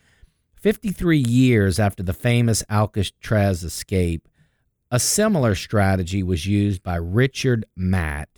53 0.56 1.18
years 1.18 1.80
after 1.80 2.04
the 2.04 2.14
famous 2.14 2.64
Alcatraz 2.70 3.64
escape, 3.64 4.28
a 4.92 5.00
similar 5.00 5.56
strategy 5.56 6.22
was 6.22 6.46
used 6.46 6.84
by 6.84 6.96
Richard 6.96 7.66
Matt 7.76 8.30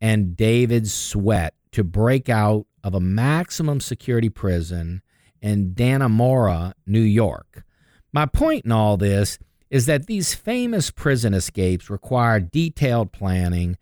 and 0.00 0.36
David 0.36 0.88
Sweat 0.88 1.54
to 1.72 1.84
break 1.84 2.28
out 2.28 2.66
of 2.84 2.94
a 2.94 3.00
maximum 3.00 3.80
security 3.80 4.28
prison 4.28 5.02
in 5.42 5.74
Dannemora, 5.74 6.72
New 6.86 7.00
York. 7.00 7.64
My 8.12 8.26
point 8.26 8.64
in 8.64 8.72
all 8.72 8.96
this 8.96 9.38
is 9.70 9.86
that 9.86 10.06
these 10.06 10.34
famous 10.34 10.90
prison 10.90 11.34
escapes 11.34 11.90
require 11.90 12.40
detailed 12.40 13.12
planning 13.12 13.76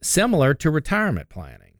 similar 0.00 0.54
to 0.54 0.70
retirement 0.70 1.28
planning. 1.28 1.75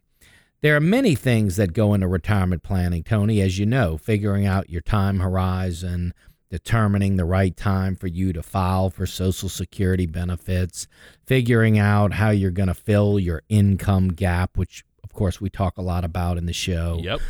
There 0.63 0.75
are 0.77 0.81
many 0.81 1.15
things 1.15 1.57
that 1.57 1.73
go 1.73 1.95
into 1.95 2.09
retirement 2.09 2.63
planning, 2.63 3.03
Tony, 3.03 3.41
as 3.41 3.59
you 3.59 3.67
know, 3.67 3.99
figuring 3.99 4.47
out 4.47 4.71
your 4.71 4.81
time 4.81 5.21
horizon, 5.21 6.15
determining 6.51 7.17
the 7.17 7.25
right 7.25 7.57
time 7.57 7.95
for 7.95 8.07
you 8.07 8.33
to 8.33 8.43
file 8.43 8.89
for 8.91 9.07
Social 9.07 9.49
Security 9.49 10.07
benefits, 10.07 10.87
figuring 11.27 11.79
out 11.79 12.15
how 12.15 12.31
you're 12.31 12.51
going 12.51 12.69
to 12.69 12.75
fill 12.75 13.19
your 13.19 13.43
income 13.49 14.09
gap, 14.09 14.57
which, 14.57 14.85
of 15.05 15.13
course, 15.13 15.41
we 15.41 15.51
talk 15.51 15.77
a 15.77 15.83
lot 15.83 16.05
about 16.05 16.39
in 16.39 16.47
the 16.47 16.53
show. 16.53 17.01
Yep. 17.03 17.21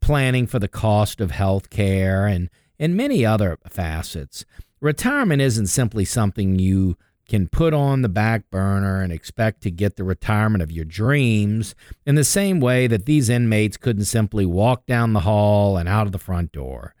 Planning 0.00 0.46
for 0.46 0.58
the 0.58 0.68
cost 0.68 1.20
of 1.20 1.30
health 1.30 1.70
care 1.70 2.26
and, 2.26 2.50
and 2.78 2.96
many 2.96 3.24
other 3.24 3.58
facets. 3.68 4.44
Retirement 4.80 5.40
isn't 5.40 5.68
simply 5.68 6.04
something 6.04 6.58
you 6.58 6.96
can 7.28 7.48
put 7.48 7.72
on 7.72 8.02
the 8.02 8.08
back 8.08 8.50
burner 8.50 9.00
and 9.00 9.12
expect 9.12 9.62
to 9.62 9.70
get 9.70 9.96
the 9.96 10.04
retirement 10.04 10.62
of 10.62 10.70
your 10.70 10.84
dreams 10.84 11.74
in 12.04 12.14
the 12.14 12.24
same 12.24 12.60
way 12.60 12.86
that 12.86 13.06
these 13.06 13.28
inmates 13.28 13.76
couldn't 13.76 14.04
simply 14.04 14.44
walk 14.44 14.86
down 14.86 15.12
the 15.12 15.20
hall 15.20 15.76
and 15.76 15.88
out 15.88 16.06
of 16.06 16.12
the 16.12 16.18
front 16.18 16.52
door. 16.52 16.94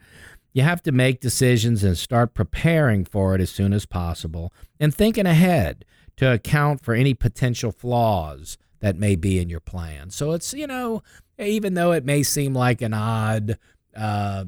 You 0.52 0.62
have 0.62 0.82
to 0.84 0.92
make 0.92 1.20
decisions 1.20 1.82
and 1.82 1.98
start 1.98 2.32
preparing 2.32 3.04
for 3.04 3.34
it 3.34 3.40
as 3.40 3.50
soon 3.50 3.72
as 3.72 3.86
possible 3.86 4.52
and 4.78 4.94
thinking 4.94 5.26
ahead 5.26 5.84
to 6.16 6.32
account 6.32 6.80
for 6.80 6.94
any 6.94 7.12
potential 7.12 7.72
flaws 7.72 8.56
that 8.80 8.96
may 8.96 9.16
be 9.16 9.40
in 9.40 9.48
your 9.48 9.60
plan. 9.60 10.10
So 10.10 10.32
it's, 10.32 10.54
you 10.54 10.66
know, 10.66 11.02
even 11.38 11.74
though 11.74 11.92
it 11.92 12.04
may 12.04 12.22
seem 12.22 12.54
like 12.54 12.82
an 12.82 12.94
odd 12.94 13.58
uh, 13.96 14.44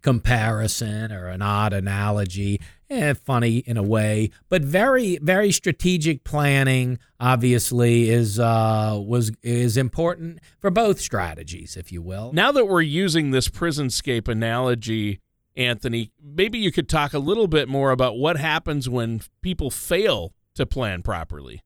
comparison 0.00 1.12
or 1.12 1.28
an 1.28 1.42
odd 1.42 1.72
analogy, 1.72 2.60
eh, 2.90 3.14
funny 3.14 3.58
in 3.58 3.76
a 3.76 3.82
way, 3.82 4.30
but 4.48 4.62
very 4.62 5.18
very 5.22 5.52
strategic 5.52 6.24
planning 6.24 6.98
obviously 7.20 8.10
is 8.10 8.38
uh, 8.38 9.00
was 9.04 9.32
is 9.42 9.76
important 9.76 10.40
for 10.58 10.70
both 10.70 11.00
strategies, 11.00 11.76
if 11.76 11.92
you 11.92 12.02
will. 12.02 12.32
Now 12.32 12.52
that 12.52 12.66
we're 12.66 12.82
using 12.82 13.30
this 13.30 13.48
prisonscape 13.48 14.28
analogy, 14.28 15.20
Anthony, 15.56 16.12
maybe 16.22 16.58
you 16.58 16.70
could 16.70 16.88
talk 16.88 17.14
a 17.14 17.18
little 17.18 17.48
bit 17.48 17.68
more 17.68 17.90
about 17.90 18.18
what 18.18 18.36
happens 18.36 18.88
when 18.88 19.20
people 19.40 19.70
fail 19.70 20.34
to 20.54 20.66
plan 20.66 21.02
properly. 21.02 21.62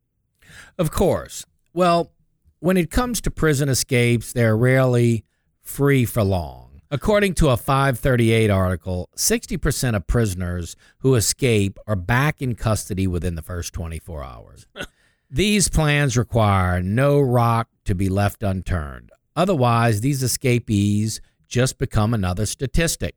Of 0.78 0.90
course. 0.90 1.46
Well, 1.72 2.12
when 2.60 2.76
it 2.76 2.90
comes 2.90 3.20
to 3.22 3.30
prison 3.30 3.68
escapes, 3.68 4.32
they're 4.32 4.56
rarely 4.56 5.24
free 5.62 6.04
for 6.04 6.22
long. 6.22 6.69
According 6.92 7.34
to 7.34 7.50
a 7.50 7.56
538 7.56 8.50
article, 8.50 9.10
60% 9.16 9.94
of 9.94 10.08
prisoners 10.08 10.74
who 10.98 11.14
escape 11.14 11.78
are 11.86 11.94
back 11.94 12.42
in 12.42 12.56
custody 12.56 13.06
within 13.06 13.36
the 13.36 13.42
first 13.42 13.72
24 13.74 14.24
hours. 14.24 14.66
these 15.30 15.68
plans 15.68 16.16
require 16.16 16.82
no 16.82 17.20
rock 17.20 17.68
to 17.84 17.94
be 17.94 18.08
left 18.08 18.42
unturned. 18.42 19.10
Otherwise, 19.36 20.00
these 20.00 20.24
escapees 20.24 21.20
just 21.46 21.78
become 21.78 22.12
another 22.12 22.44
statistic. 22.44 23.14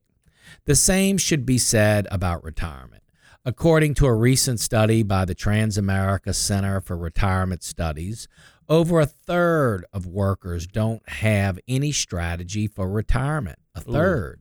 The 0.66 0.76
same 0.76 1.18
should 1.18 1.44
be 1.44 1.58
said 1.58 2.08
about 2.12 2.44
retirement. 2.44 3.02
According 3.44 3.96
to 3.96 4.06
a 4.06 4.14
recent 4.14 4.60
study 4.60 5.02
by 5.02 5.26
the 5.26 5.34
Transamerica 5.34 6.36
Center 6.36 6.80
for 6.80 6.96
Retirement 6.96 7.64
Studies, 7.64 8.28
over 8.70 9.00
a 9.00 9.08
third 9.08 9.84
of 9.92 10.06
workers 10.06 10.68
don't 10.68 11.02
have 11.10 11.60
any 11.68 11.92
strategy 11.92 12.68
for 12.68 12.88
retirement. 12.88 13.58
A 13.76 13.82
third. 13.82 14.40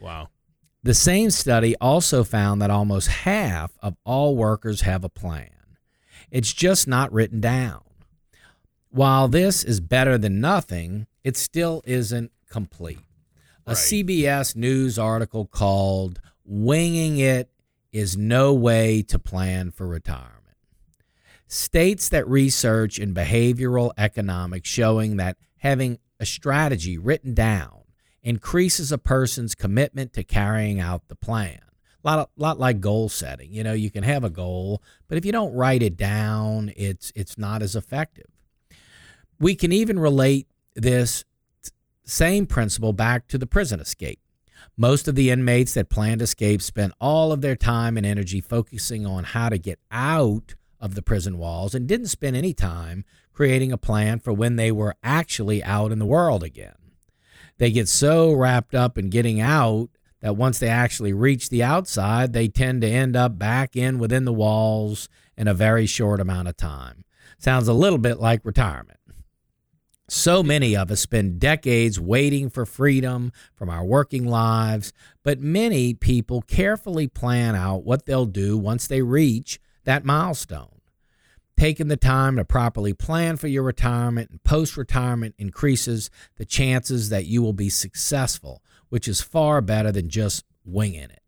Ooh. 0.00 0.04
Wow. 0.04 0.28
The 0.82 0.94
same 0.94 1.30
study 1.30 1.76
also 1.80 2.24
found 2.24 2.62
that 2.62 2.70
almost 2.70 3.08
half 3.08 3.72
of 3.82 3.96
all 4.04 4.34
workers 4.34 4.82
have 4.82 5.04
a 5.04 5.10
plan. 5.10 5.50
It's 6.30 6.52
just 6.52 6.88
not 6.88 7.12
written 7.12 7.40
down. 7.40 7.82
While 8.90 9.28
this 9.28 9.62
is 9.62 9.80
better 9.80 10.16
than 10.16 10.40
nothing, 10.40 11.06
it 11.22 11.36
still 11.36 11.82
isn't 11.84 12.32
complete. 12.48 13.04
A 13.66 13.70
right. 13.70 13.76
CBS 13.76 14.56
News 14.56 14.98
article 14.98 15.44
called 15.44 16.20
Winging 16.44 17.18
It 17.18 17.50
is 17.92 18.16
No 18.16 18.54
Way 18.54 19.02
to 19.02 19.18
Plan 19.18 19.70
for 19.70 19.86
Retirement 19.86 20.40
states 21.50 22.08
that 22.10 22.28
research 22.28 22.98
in 22.98 23.12
behavioral 23.12 23.90
economics 23.98 24.68
showing 24.68 25.16
that 25.16 25.36
having 25.58 25.98
a 26.20 26.26
strategy 26.26 26.96
written 26.96 27.34
down 27.34 27.79
increases 28.22 28.92
a 28.92 28.98
person's 28.98 29.54
commitment 29.54 30.12
to 30.14 30.24
carrying 30.24 30.80
out 30.80 31.08
the 31.08 31.14
plan. 31.14 31.60
A 32.02 32.08
lot, 32.08 32.18
of, 32.18 32.28
lot 32.36 32.58
like 32.58 32.80
goal 32.80 33.08
setting. 33.08 33.52
You 33.52 33.62
know, 33.62 33.74
you 33.74 33.90
can 33.90 34.04
have 34.04 34.24
a 34.24 34.30
goal, 34.30 34.82
but 35.08 35.18
if 35.18 35.24
you 35.24 35.32
don't 35.32 35.54
write 35.54 35.82
it 35.82 35.96
down, 35.96 36.72
it's 36.76 37.12
it's 37.14 37.36
not 37.36 37.62
as 37.62 37.76
effective. 37.76 38.26
We 39.38 39.54
can 39.54 39.72
even 39.72 39.98
relate 39.98 40.46
this 40.74 41.24
same 42.04 42.46
principle 42.46 42.92
back 42.92 43.26
to 43.28 43.38
the 43.38 43.46
prison 43.46 43.80
escape. 43.80 44.20
Most 44.76 45.08
of 45.08 45.14
the 45.14 45.30
inmates 45.30 45.74
that 45.74 45.90
planned 45.90 46.22
escape 46.22 46.62
spent 46.62 46.94
all 47.00 47.32
of 47.32 47.40
their 47.40 47.56
time 47.56 47.96
and 47.96 48.06
energy 48.06 48.40
focusing 48.40 49.06
on 49.06 49.24
how 49.24 49.48
to 49.48 49.58
get 49.58 49.78
out 49.90 50.54
of 50.80 50.94
the 50.94 51.02
prison 51.02 51.38
walls 51.38 51.74
and 51.74 51.86
didn't 51.86 52.06
spend 52.06 52.36
any 52.36 52.54
time 52.54 53.04
creating 53.32 53.72
a 53.72 53.78
plan 53.78 54.18
for 54.18 54.32
when 54.32 54.56
they 54.56 54.72
were 54.72 54.96
actually 55.02 55.62
out 55.64 55.92
in 55.92 55.98
the 55.98 56.06
world 56.06 56.42
again. 56.42 56.74
They 57.60 57.70
get 57.70 57.88
so 57.90 58.32
wrapped 58.32 58.74
up 58.74 58.96
in 58.96 59.10
getting 59.10 59.38
out 59.38 59.90
that 60.22 60.34
once 60.34 60.58
they 60.58 60.70
actually 60.70 61.12
reach 61.12 61.50
the 61.50 61.62
outside, 61.62 62.32
they 62.32 62.48
tend 62.48 62.80
to 62.80 62.88
end 62.88 63.16
up 63.16 63.38
back 63.38 63.76
in 63.76 63.98
within 63.98 64.24
the 64.24 64.32
walls 64.32 65.10
in 65.36 65.46
a 65.46 65.52
very 65.52 65.84
short 65.84 66.20
amount 66.20 66.48
of 66.48 66.56
time. 66.56 67.04
Sounds 67.38 67.68
a 67.68 67.74
little 67.74 67.98
bit 67.98 68.18
like 68.18 68.46
retirement. 68.46 68.98
So 70.08 70.42
many 70.42 70.74
of 70.74 70.90
us 70.90 71.00
spend 71.00 71.38
decades 71.38 72.00
waiting 72.00 72.48
for 72.48 72.64
freedom 72.64 73.30
from 73.54 73.68
our 73.68 73.84
working 73.84 74.26
lives, 74.26 74.94
but 75.22 75.38
many 75.38 75.92
people 75.92 76.40
carefully 76.40 77.08
plan 77.08 77.54
out 77.54 77.84
what 77.84 78.06
they'll 78.06 78.24
do 78.24 78.56
once 78.56 78.86
they 78.86 79.02
reach 79.02 79.60
that 79.84 80.06
milestone. 80.06 80.79
Taking 81.60 81.88
the 81.88 81.96
time 81.98 82.36
to 82.36 82.44
properly 82.46 82.94
plan 82.94 83.36
for 83.36 83.46
your 83.46 83.62
retirement 83.62 84.30
and 84.30 84.42
post 84.42 84.78
retirement 84.78 85.34
increases 85.36 86.08
the 86.36 86.46
chances 86.46 87.10
that 87.10 87.26
you 87.26 87.42
will 87.42 87.52
be 87.52 87.68
successful, 87.68 88.62
which 88.88 89.06
is 89.06 89.20
far 89.20 89.60
better 89.60 89.92
than 89.92 90.08
just 90.08 90.46
winging 90.64 91.10
it. 91.10 91.20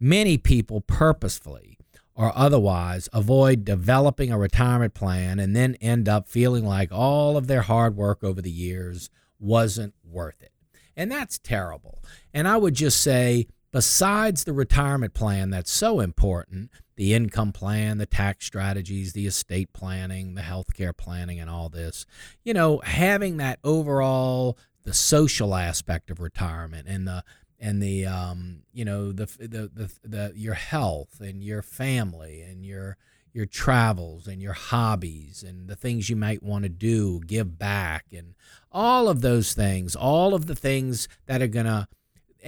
Many 0.00 0.38
people 0.38 0.80
purposefully 0.80 1.78
or 2.16 2.36
otherwise 2.36 3.08
avoid 3.12 3.64
developing 3.64 4.32
a 4.32 4.38
retirement 4.38 4.94
plan 4.94 5.38
and 5.38 5.54
then 5.54 5.76
end 5.76 6.08
up 6.08 6.28
feeling 6.28 6.66
like 6.66 6.90
all 6.90 7.36
of 7.36 7.46
their 7.46 7.62
hard 7.62 7.94
work 7.94 8.24
over 8.24 8.42
the 8.42 8.50
years 8.50 9.08
wasn't 9.38 9.94
worth 10.04 10.42
it. 10.42 10.50
And 10.96 11.12
that's 11.12 11.38
terrible. 11.38 12.02
And 12.34 12.48
I 12.48 12.56
would 12.56 12.74
just 12.74 13.00
say, 13.00 13.46
besides 13.70 14.42
the 14.42 14.52
retirement 14.52 15.14
plan 15.14 15.50
that's 15.50 15.70
so 15.70 16.00
important, 16.00 16.70
the 16.98 17.14
income 17.14 17.52
plan, 17.52 17.98
the 17.98 18.06
tax 18.06 18.44
strategies, 18.44 19.12
the 19.12 19.28
estate 19.28 19.72
planning, 19.72 20.34
the 20.34 20.42
healthcare 20.42 20.94
planning, 20.94 21.38
and 21.38 21.48
all 21.48 21.68
this. 21.68 22.04
You 22.42 22.52
know, 22.52 22.78
having 22.78 23.36
that 23.36 23.60
overall 23.62 24.58
the 24.82 24.92
social 24.92 25.54
aspect 25.54 26.10
of 26.10 26.18
retirement 26.18 26.88
and 26.88 27.06
the 27.06 27.22
and 27.60 27.80
the 27.80 28.04
um, 28.04 28.62
you 28.72 28.84
know 28.84 29.12
the, 29.12 29.26
the 29.26 29.70
the 29.72 29.92
the 30.02 30.32
your 30.34 30.54
health 30.54 31.20
and 31.20 31.40
your 31.40 31.62
family 31.62 32.42
and 32.42 32.66
your 32.66 32.96
your 33.32 33.46
travels 33.46 34.26
and 34.26 34.42
your 34.42 34.54
hobbies 34.54 35.44
and 35.46 35.68
the 35.68 35.76
things 35.76 36.10
you 36.10 36.16
might 36.16 36.42
want 36.42 36.64
to 36.64 36.68
do, 36.68 37.20
give 37.20 37.60
back 37.60 38.06
and 38.10 38.34
all 38.72 39.08
of 39.08 39.20
those 39.20 39.54
things, 39.54 39.94
all 39.94 40.34
of 40.34 40.46
the 40.46 40.56
things 40.56 41.06
that 41.26 41.40
are 41.40 41.46
to 41.66 41.86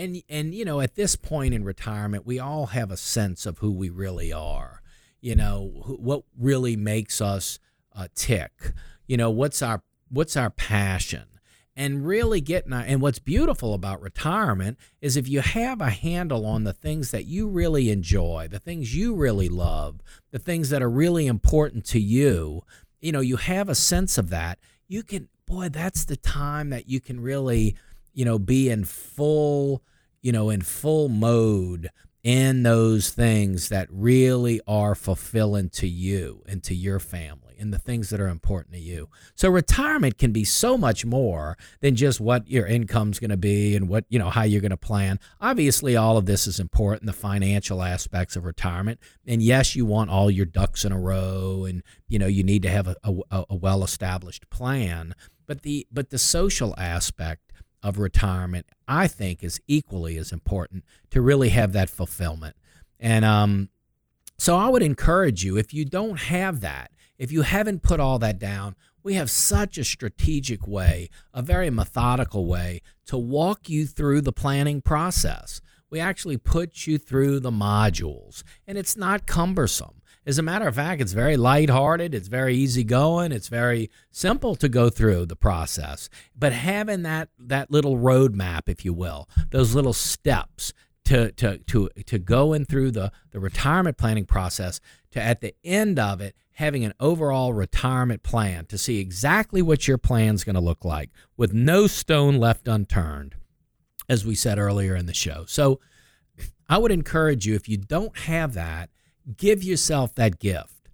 and 0.00 0.22
and 0.28 0.54
you 0.54 0.64
know 0.64 0.80
at 0.80 0.94
this 0.94 1.14
point 1.14 1.52
in 1.54 1.62
retirement 1.62 2.26
we 2.26 2.38
all 2.38 2.66
have 2.66 2.90
a 2.90 2.96
sense 2.96 3.46
of 3.46 3.58
who 3.58 3.70
we 3.70 3.90
really 3.90 4.32
are. 4.32 4.82
You 5.20 5.36
know 5.36 5.70
what 5.98 6.22
really 6.38 6.76
makes 6.76 7.20
us 7.20 7.58
uh, 7.94 8.08
tick. 8.14 8.72
You 9.06 9.16
know 9.18 9.30
what's 9.30 9.62
our 9.62 9.82
what's 10.08 10.36
our 10.36 10.50
passion? 10.50 11.24
And 11.76 12.06
really 12.06 12.40
getting 12.40 12.72
our, 12.72 12.82
and 12.82 13.00
what's 13.00 13.20
beautiful 13.20 13.74
about 13.74 14.02
retirement 14.02 14.76
is 15.00 15.16
if 15.16 15.28
you 15.28 15.40
have 15.40 15.80
a 15.80 15.88
handle 15.88 16.44
on 16.44 16.64
the 16.64 16.72
things 16.72 17.10
that 17.10 17.26
you 17.26 17.48
really 17.48 17.90
enjoy 17.90 18.48
the 18.50 18.58
things 18.58 18.94
you 18.94 19.14
really 19.14 19.48
love 19.48 20.00
the 20.30 20.38
things 20.38 20.68
that 20.70 20.82
are 20.82 20.90
really 20.90 21.26
important 21.26 21.86
to 21.86 22.00
you 22.00 22.64
you 23.00 23.12
know 23.12 23.20
you 23.20 23.36
have 23.36 23.68
a 23.68 23.74
sense 23.74 24.18
of 24.18 24.28
that 24.30 24.58
you 24.88 25.02
can 25.02 25.28
boy 25.46 25.68
that's 25.68 26.04
the 26.04 26.16
time 26.16 26.70
that 26.70 26.88
you 26.88 27.00
can 27.00 27.20
really 27.20 27.76
you 28.12 28.24
know 28.24 28.38
be 28.38 28.68
in 28.68 28.84
full 28.84 29.82
you 30.22 30.32
know 30.32 30.50
in 30.50 30.60
full 30.60 31.08
mode 31.08 31.90
in 32.22 32.62
those 32.64 33.10
things 33.10 33.70
that 33.70 33.88
really 33.90 34.60
are 34.66 34.94
fulfilling 34.94 35.70
to 35.70 35.88
you 35.88 36.42
and 36.46 36.62
to 36.62 36.74
your 36.74 36.98
family 36.98 37.56
and 37.58 37.72
the 37.72 37.78
things 37.78 38.10
that 38.10 38.20
are 38.20 38.28
important 38.28 38.74
to 38.74 38.80
you. 38.80 39.08
So 39.34 39.48
retirement 39.48 40.18
can 40.18 40.32
be 40.32 40.44
so 40.44 40.76
much 40.76 41.04
more 41.04 41.56
than 41.80 41.94
just 41.94 42.20
what 42.20 42.48
your 42.48 42.66
income's 42.66 43.18
going 43.18 43.30
to 43.30 43.36
be 43.36 43.74
and 43.74 43.88
what, 43.88 44.04
you 44.08 44.18
know, 44.18 44.30
how 44.30 44.42
you're 44.42 44.60
going 44.60 44.70
to 44.70 44.76
plan. 44.76 45.18
Obviously 45.40 45.96
all 45.96 46.16
of 46.16 46.26
this 46.26 46.46
is 46.46 46.60
important, 46.60 47.06
the 47.06 47.12
financial 47.12 47.82
aspects 47.82 48.36
of 48.36 48.44
retirement. 48.44 49.00
And 49.26 49.42
yes, 49.42 49.74
you 49.74 49.86
want 49.86 50.10
all 50.10 50.30
your 50.30 50.46
ducks 50.46 50.84
in 50.84 50.92
a 50.92 51.00
row 51.00 51.64
and 51.66 51.82
you 52.08 52.18
know, 52.18 52.26
you 52.26 52.42
need 52.42 52.62
to 52.62 52.70
have 52.70 52.88
a, 52.88 52.96
a, 53.02 53.44
a 53.50 53.56
well-established 53.56 54.50
plan, 54.50 55.14
but 55.46 55.62
the 55.62 55.86
but 55.90 56.10
the 56.10 56.18
social 56.18 56.74
aspect 56.78 57.49
of 57.82 57.98
retirement, 57.98 58.66
I 58.86 59.06
think, 59.06 59.42
is 59.42 59.60
equally 59.66 60.16
as 60.16 60.32
important 60.32 60.84
to 61.10 61.20
really 61.20 61.50
have 61.50 61.72
that 61.72 61.90
fulfillment. 61.90 62.56
And 62.98 63.24
um, 63.24 63.70
so 64.38 64.56
I 64.56 64.68
would 64.68 64.82
encourage 64.82 65.44
you, 65.44 65.56
if 65.56 65.72
you 65.72 65.84
don't 65.84 66.18
have 66.18 66.60
that, 66.60 66.90
if 67.18 67.32
you 67.32 67.42
haven't 67.42 67.82
put 67.82 68.00
all 68.00 68.18
that 68.18 68.38
down, 68.38 68.76
we 69.02 69.14
have 69.14 69.30
such 69.30 69.78
a 69.78 69.84
strategic 69.84 70.66
way, 70.66 71.08
a 71.32 71.42
very 71.42 71.70
methodical 71.70 72.46
way 72.46 72.82
to 73.06 73.16
walk 73.16 73.68
you 73.68 73.86
through 73.86 74.20
the 74.20 74.32
planning 74.32 74.82
process. 74.82 75.60
We 75.88 76.00
actually 76.00 76.36
put 76.36 76.86
you 76.86 76.98
through 76.98 77.40
the 77.40 77.50
modules, 77.50 78.42
and 78.66 78.78
it's 78.78 78.96
not 78.96 79.26
cumbersome. 79.26 79.99
As 80.26 80.38
a 80.38 80.42
matter 80.42 80.68
of 80.68 80.74
fact, 80.74 81.00
it's 81.00 81.12
very 81.12 81.36
lighthearted, 81.36 82.14
it's 82.14 82.28
very 82.28 82.54
easygoing, 82.54 83.32
it's 83.32 83.48
very 83.48 83.90
simple 84.10 84.54
to 84.56 84.68
go 84.68 84.90
through 84.90 85.26
the 85.26 85.36
process. 85.36 86.10
But 86.36 86.52
having 86.52 87.02
that 87.02 87.30
that 87.38 87.70
little 87.70 87.96
roadmap, 87.96 88.68
if 88.68 88.84
you 88.84 88.92
will, 88.92 89.28
those 89.50 89.74
little 89.74 89.94
steps 89.94 90.72
to 91.06 91.32
to 91.32 91.58
to 91.58 91.88
to 92.06 92.18
going 92.18 92.66
through 92.66 92.90
the 92.90 93.10
the 93.30 93.40
retirement 93.40 93.96
planning 93.96 94.26
process 94.26 94.80
to 95.12 95.20
at 95.20 95.40
the 95.40 95.54
end 95.64 95.98
of 95.98 96.20
it 96.20 96.36
having 96.52 96.84
an 96.84 96.92
overall 97.00 97.54
retirement 97.54 98.22
plan 98.22 98.66
to 98.66 98.76
see 98.76 99.00
exactly 99.00 99.62
what 99.62 99.88
your 99.88 99.96
plan's 99.96 100.44
going 100.44 100.54
to 100.54 100.60
look 100.60 100.84
like 100.84 101.08
with 101.36 101.54
no 101.54 101.86
stone 101.86 102.36
left 102.36 102.68
unturned 102.68 103.34
as 104.10 104.26
we 104.26 104.34
said 104.34 104.58
earlier 104.58 104.94
in 104.94 105.06
the 105.06 105.14
show. 105.14 105.44
So 105.46 105.80
I 106.68 106.78
would 106.78 106.92
encourage 106.92 107.46
you 107.46 107.54
if 107.54 107.68
you 107.68 107.76
don't 107.76 108.16
have 108.18 108.54
that 108.54 108.90
give 109.36 109.62
yourself 109.62 110.14
that 110.14 110.38
gift. 110.38 110.88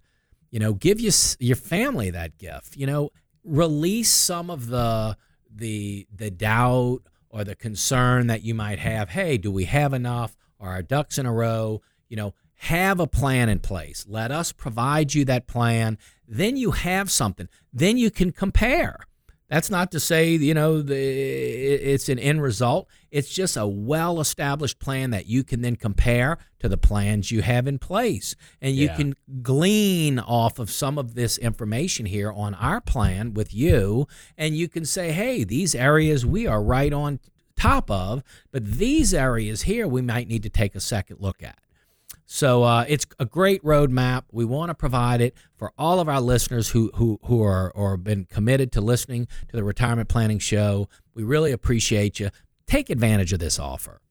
You 0.51 0.59
know, 0.59 0.73
give 0.73 0.99
your 0.99 1.13
your 1.39 1.55
family 1.55 2.09
that 2.11 2.37
gift. 2.37 2.77
You 2.77 2.87
know, 2.87 3.11
release 3.43 4.11
some 4.11 4.49
of 4.49 4.67
the 4.67 5.17
the 5.53 6.07
the 6.13 6.31
doubt 6.31 6.99
or 7.29 7.43
the 7.43 7.55
concern 7.55 8.27
that 8.27 8.43
you 8.43 8.53
might 8.53 8.79
have. 8.79 9.09
Hey, 9.09 9.37
do 9.37 9.51
we 9.51 9.65
have 9.65 9.93
enough? 9.93 10.35
Are 10.59 10.71
our 10.71 10.81
ducks 10.81 11.17
in 11.17 11.25
a 11.25 11.33
row? 11.33 11.81
You 12.09 12.17
know, 12.17 12.33
have 12.55 12.99
a 12.99 13.07
plan 13.07 13.49
in 13.49 13.59
place. 13.59 14.05
Let 14.07 14.31
us 14.31 14.51
provide 14.51 15.13
you 15.13 15.25
that 15.25 15.47
plan. 15.47 15.97
Then 16.27 16.57
you 16.57 16.71
have 16.71 17.11
something. 17.11 17.47
Then 17.71 17.97
you 17.97 18.09
can 18.09 18.31
compare. 18.31 18.99
That's 19.49 19.69
not 19.69 19.91
to 19.91 19.99
say, 19.99 20.31
you 20.31 20.53
know, 20.53 20.81
the, 20.81 20.95
it's 20.97 22.09
an 22.09 22.19
end 22.19 22.41
result. 22.41 22.89
It's 23.11 23.29
just 23.29 23.55
a 23.55 23.65
well 23.65 24.19
established 24.19 24.79
plan 24.79 25.11
that 25.11 25.27
you 25.27 25.43
can 25.43 25.61
then 25.61 25.77
compare 25.77 26.37
to 26.59 26.67
the 26.67 26.77
plans 26.77 27.31
you 27.31 27.41
have 27.41 27.65
in 27.65 27.79
place. 27.79 28.35
And 28.61 28.75
you 28.75 28.87
yeah. 28.87 28.95
can 28.97 29.15
glean 29.41 30.19
off 30.19 30.59
of 30.59 30.69
some 30.69 30.97
of 30.97 31.15
this 31.15 31.37
information 31.37 32.07
here 32.07 32.31
on 32.31 32.55
our 32.55 32.81
plan 32.81 33.33
with 33.33 33.53
you. 33.53 34.07
And 34.37 34.57
you 34.57 34.67
can 34.67 34.85
say, 34.85 35.11
hey, 35.11 35.45
these 35.45 35.73
areas 35.73 36.25
we 36.25 36.45
are 36.45 36.61
right 36.61 36.91
on 36.91 37.19
top 37.55 37.89
of, 37.89 38.23
but 38.51 38.65
these 38.65 39.13
areas 39.13 39.63
here 39.63 39.87
we 39.87 40.01
might 40.01 40.27
need 40.27 40.43
to 40.43 40.49
take 40.49 40.75
a 40.75 40.81
second 40.81 41.21
look 41.21 41.41
at. 41.41 41.57
So 42.29 42.63
uh, 42.63 42.85
it's 42.89 43.05
a 43.19 43.25
great 43.25 43.63
roadmap. 43.63 44.23
We 44.33 44.43
want 44.43 44.69
to 44.69 44.75
provide 44.75 45.21
it 45.21 45.33
for 45.55 45.71
all 45.77 46.01
of 46.01 46.09
our 46.09 46.19
listeners 46.19 46.69
who 46.69 46.91
who 46.95 47.19
who 47.23 47.41
are 47.41 47.71
or 47.71 47.91
have 47.91 48.03
been 48.03 48.25
committed 48.25 48.73
to 48.73 48.81
listening 48.81 49.27
to 49.47 49.55
the 49.55 49.63
retirement 49.63 50.09
planning 50.09 50.37
show. 50.37 50.89
We 51.15 51.23
really 51.23 51.53
appreciate 51.53 52.19
you. 52.19 52.29
Take 52.67 52.89
advantage 52.89 53.31
of 53.31 53.39
this 53.39 53.57
offer. 53.57 54.01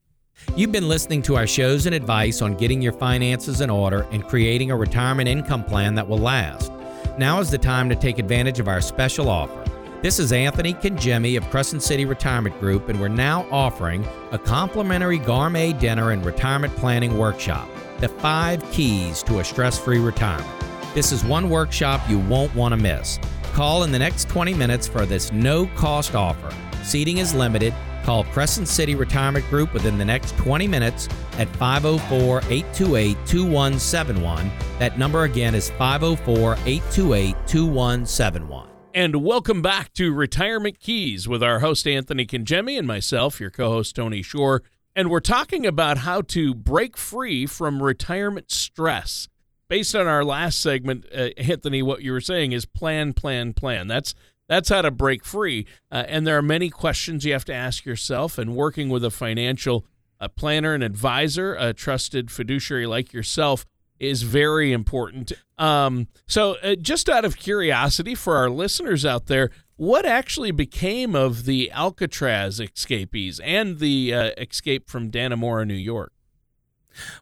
You've 0.56 0.72
been 0.72 0.88
listening 0.88 1.20
to 1.22 1.36
our 1.36 1.46
shows 1.46 1.84
and 1.84 1.94
advice 1.94 2.40
on 2.40 2.56
getting 2.56 2.80
your 2.80 2.94
finances 2.94 3.60
in 3.60 3.68
order 3.68 4.06
and 4.10 4.26
creating 4.26 4.70
a 4.70 4.76
retirement 4.76 5.28
income 5.28 5.62
plan 5.62 5.94
that 5.96 6.08
will 6.08 6.18
last. 6.18 6.72
Now 7.18 7.40
is 7.40 7.50
the 7.50 7.58
time 7.58 7.90
to 7.90 7.94
take 7.94 8.18
advantage 8.18 8.60
of 8.60 8.68
our 8.68 8.80
special 8.80 9.28
offer. 9.28 9.62
This 10.00 10.18
is 10.18 10.32
Anthony 10.32 10.72
Congemi 10.72 11.36
of 11.36 11.48
Crescent 11.50 11.82
City 11.82 12.06
Retirement 12.06 12.58
Group, 12.60 12.88
and 12.88 12.98
we're 12.98 13.08
now 13.08 13.46
offering 13.50 14.06
a 14.30 14.38
complimentary 14.38 15.18
gourmet 15.18 15.74
dinner 15.74 16.12
and 16.12 16.24
retirement 16.24 16.74
planning 16.76 17.18
workshop 17.18 17.68
the 18.00 18.08
five 18.08 18.62
keys 18.72 19.22
to 19.24 19.40
a 19.40 19.44
stress 19.44 19.78
free 19.78 19.98
retirement. 19.98 20.48
This 20.94 21.12
is 21.12 21.24
one 21.24 21.50
workshop 21.50 22.00
you 22.08 22.18
won't 22.18 22.54
want 22.54 22.72
to 22.72 22.76
miss. 22.76 23.18
Call 23.52 23.84
in 23.84 23.92
the 23.92 23.98
next 23.98 24.28
20 24.28 24.54
minutes 24.54 24.86
for 24.86 25.06
this 25.06 25.32
no 25.32 25.66
cost 25.76 26.14
offer. 26.14 26.54
Seating 26.82 27.18
is 27.18 27.34
limited. 27.34 27.74
Call 28.04 28.24
Crescent 28.24 28.68
City 28.68 28.94
Retirement 28.94 29.44
Group 29.50 29.72
within 29.72 29.98
the 29.98 30.04
next 30.04 30.36
20 30.36 30.68
minutes 30.68 31.08
at 31.38 31.48
504 31.56 32.38
828 32.50 33.16
2171. 33.26 34.50
That 34.78 34.98
number 34.98 35.24
again 35.24 35.54
is 35.54 35.70
504 35.70 36.52
828 36.66 37.34
2171. 37.46 38.68
And 38.94 39.16
welcome 39.16 39.60
back 39.60 39.92
to 39.94 40.14
Retirement 40.14 40.80
Keys 40.80 41.28
with 41.28 41.42
our 41.42 41.58
host 41.58 41.86
Anthony 41.86 42.24
Congemi 42.24 42.78
and 42.78 42.86
myself, 42.86 43.40
your 43.40 43.50
co 43.50 43.68
host 43.68 43.96
Tony 43.96 44.22
Shore. 44.22 44.62
And 44.96 45.10
we're 45.10 45.20
talking 45.20 45.66
about 45.66 45.98
how 45.98 46.22
to 46.22 46.54
break 46.54 46.96
free 46.96 47.44
from 47.44 47.82
retirement 47.82 48.50
stress. 48.50 49.28
Based 49.68 49.94
on 49.94 50.06
our 50.06 50.24
last 50.24 50.58
segment, 50.58 51.04
uh, 51.14 51.28
Anthony, 51.36 51.82
what 51.82 52.00
you 52.00 52.12
were 52.12 52.20
saying 52.20 52.52
is 52.52 52.64
plan, 52.64 53.12
plan, 53.12 53.52
plan. 53.52 53.88
That's 53.88 54.14
that's 54.48 54.70
how 54.70 54.80
to 54.80 54.90
break 54.90 55.24
free. 55.24 55.66
Uh, 55.90 56.04
and 56.08 56.26
there 56.26 56.38
are 56.38 56.42
many 56.42 56.70
questions 56.70 57.24
you 57.24 57.32
have 57.34 57.44
to 57.46 57.54
ask 57.54 57.84
yourself. 57.84 58.38
And 58.38 58.56
working 58.56 58.88
with 58.88 59.04
a 59.04 59.10
financial 59.10 59.84
a 60.18 60.30
planner 60.30 60.72
and 60.72 60.82
advisor, 60.82 61.54
a 61.54 61.74
trusted 61.74 62.30
fiduciary 62.30 62.86
like 62.86 63.12
yourself, 63.12 63.66
is 63.98 64.22
very 64.22 64.72
important. 64.72 65.32
Um, 65.58 66.08
so, 66.26 66.56
uh, 66.62 66.74
just 66.76 67.08
out 67.08 67.24
of 67.24 67.36
curiosity 67.36 68.14
for 68.14 68.36
our 68.36 68.50
listeners 68.50 69.04
out 69.04 69.26
there, 69.26 69.50
what 69.76 70.06
actually 70.06 70.50
became 70.50 71.14
of 71.14 71.44
the 71.44 71.70
Alcatraz 71.72 72.60
escapees 72.60 73.40
and 73.40 73.78
the 73.78 74.14
uh, 74.14 74.30
escape 74.38 74.88
from 74.88 75.10
Dannemora, 75.10 75.66
New 75.66 75.74
York? 75.74 76.12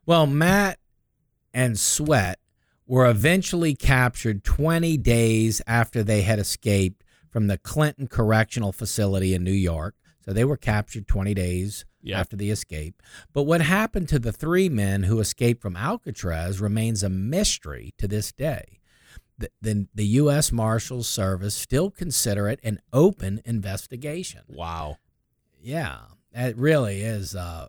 Well, 0.07 0.27
Matt 0.27 0.79
and 1.53 1.79
Sweat 1.79 2.39
were 2.87 3.09
eventually 3.09 3.75
captured 3.75 4.45
20 4.45 4.97
days 4.99 5.63
after 5.67 6.03
they 6.03 6.23
had 6.23 6.39
escaped 6.39 7.03
from 7.31 7.47
the 7.47 7.59
Clinton 7.59 8.07
Correctional 8.07 8.73
Facility 8.73 9.35
in 9.35 9.43
New 9.43 9.53
York. 9.53 9.95
So 10.25 10.33
they 10.33 10.45
were 10.45 10.57
captured 10.57 11.09
20 11.09 11.35
days 11.35 11.85
yep. 12.05 12.21
after 12.21 12.37
the 12.37 12.51
escape. 12.51 13.03
But 13.33 13.43
what 13.43 13.61
happened 13.61 14.09
to 14.11 14.19
the 14.19 14.33
three 14.33 14.69
men 14.69 15.05
who 15.05 15.21
escaped 15.21 15.63
from 15.63 15.77
Alcatraz 15.77 16.61
remains 16.61 17.03
a 17.03 17.09
mystery 17.09 17.95
to 17.99 18.07
this 18.07 18.33
day 18.33 18.81
the, 19.39 19.51
the, 19.61 19.87
the 19.95 20.07
U.S. 20.07 20.53
Marshals 20.53 21.09
Service 21.09 21.55
still 21.55 21.91
consider 21.91 22.49
it 22.49 22.61
an 22.63 22.81
open 22.93 23.41
investigation. 23.45 24.43
Wow. 24.49 24.99
Yeah, 25.61 25.99
it 26.33 26.57
really 26.57 27.01
is 27.01 27.35
uh, 27.35 27.69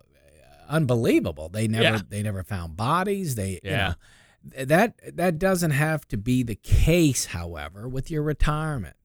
unbelievable. 0.68 1.48
They 1.48 1.66
never 1.66 1.82
yeah. 1.82 2.00
they 2.08 2.22
never 2.22 2.42
found 2.42 2.76
bodies. 2.76 3.34
They 3.34 3.60
yeah. 3.62 3.70
You 3.70 4.56
know, 4.58 4.64
that 4.66 5.16
that 5.16 5.38
doesn't 5.38 5.70
have 5.72 6.06
to 6.08 6.16
be 6.16 6.42
the 6.42 6.54
case, 6.54 7.26
however, 7.26 7.88
with 7.88 8.10
your 8.10 8.22
retirement. 8.22 8.96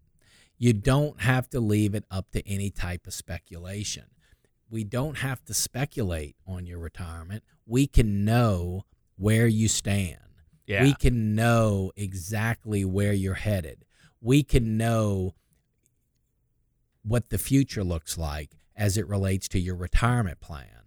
You 0.57 0.73
don't 0.73 1.21
have 1.21 1.49
to 1.51 1.59
leave 1.59 1.95
it 1.95 2.03
up 2.11 2.31
to 2.31 2.47
any 2.47 2.69
type 2.69 3.07
of 3.07 3.13
speculation. 3.13 4.05
We 4.71 4.83
don't 4.83 5.19
have 5.19 5.43
to 5.45 5.53
speculate 5.53 6.35
on 6.47 6.65
your 6.65 6.79
retirement. 6.79 7.43
We 7.67 7.85
can 7.85 8.25
know 8.25 8.85
where 9.17 9.45
you 9.45 9.67
stand 9.67 10.17
Yeah. 10.71 10.83
We 10.83 10.93
can 10.93 11.35
know 11.35 11.91
exactly 11.97 12.85
where 12.85 13.11
you're 13.11 13.33
headed. 13.33 13.83
We 14.21 14.41
can 14.43 14.77
know 14.77 15.35
what 17.03 17.29
the 17.29 17.37
future 17.37 17.83
looks 17.83 18.17
like 18.17 18.51
as 18.75 18.95
it 18.95 19.07
relates 19.07 19.49
to 19.49 19.59
your 19.59 19.75
retirement 19.75 20.39
plan. 20.39 20.80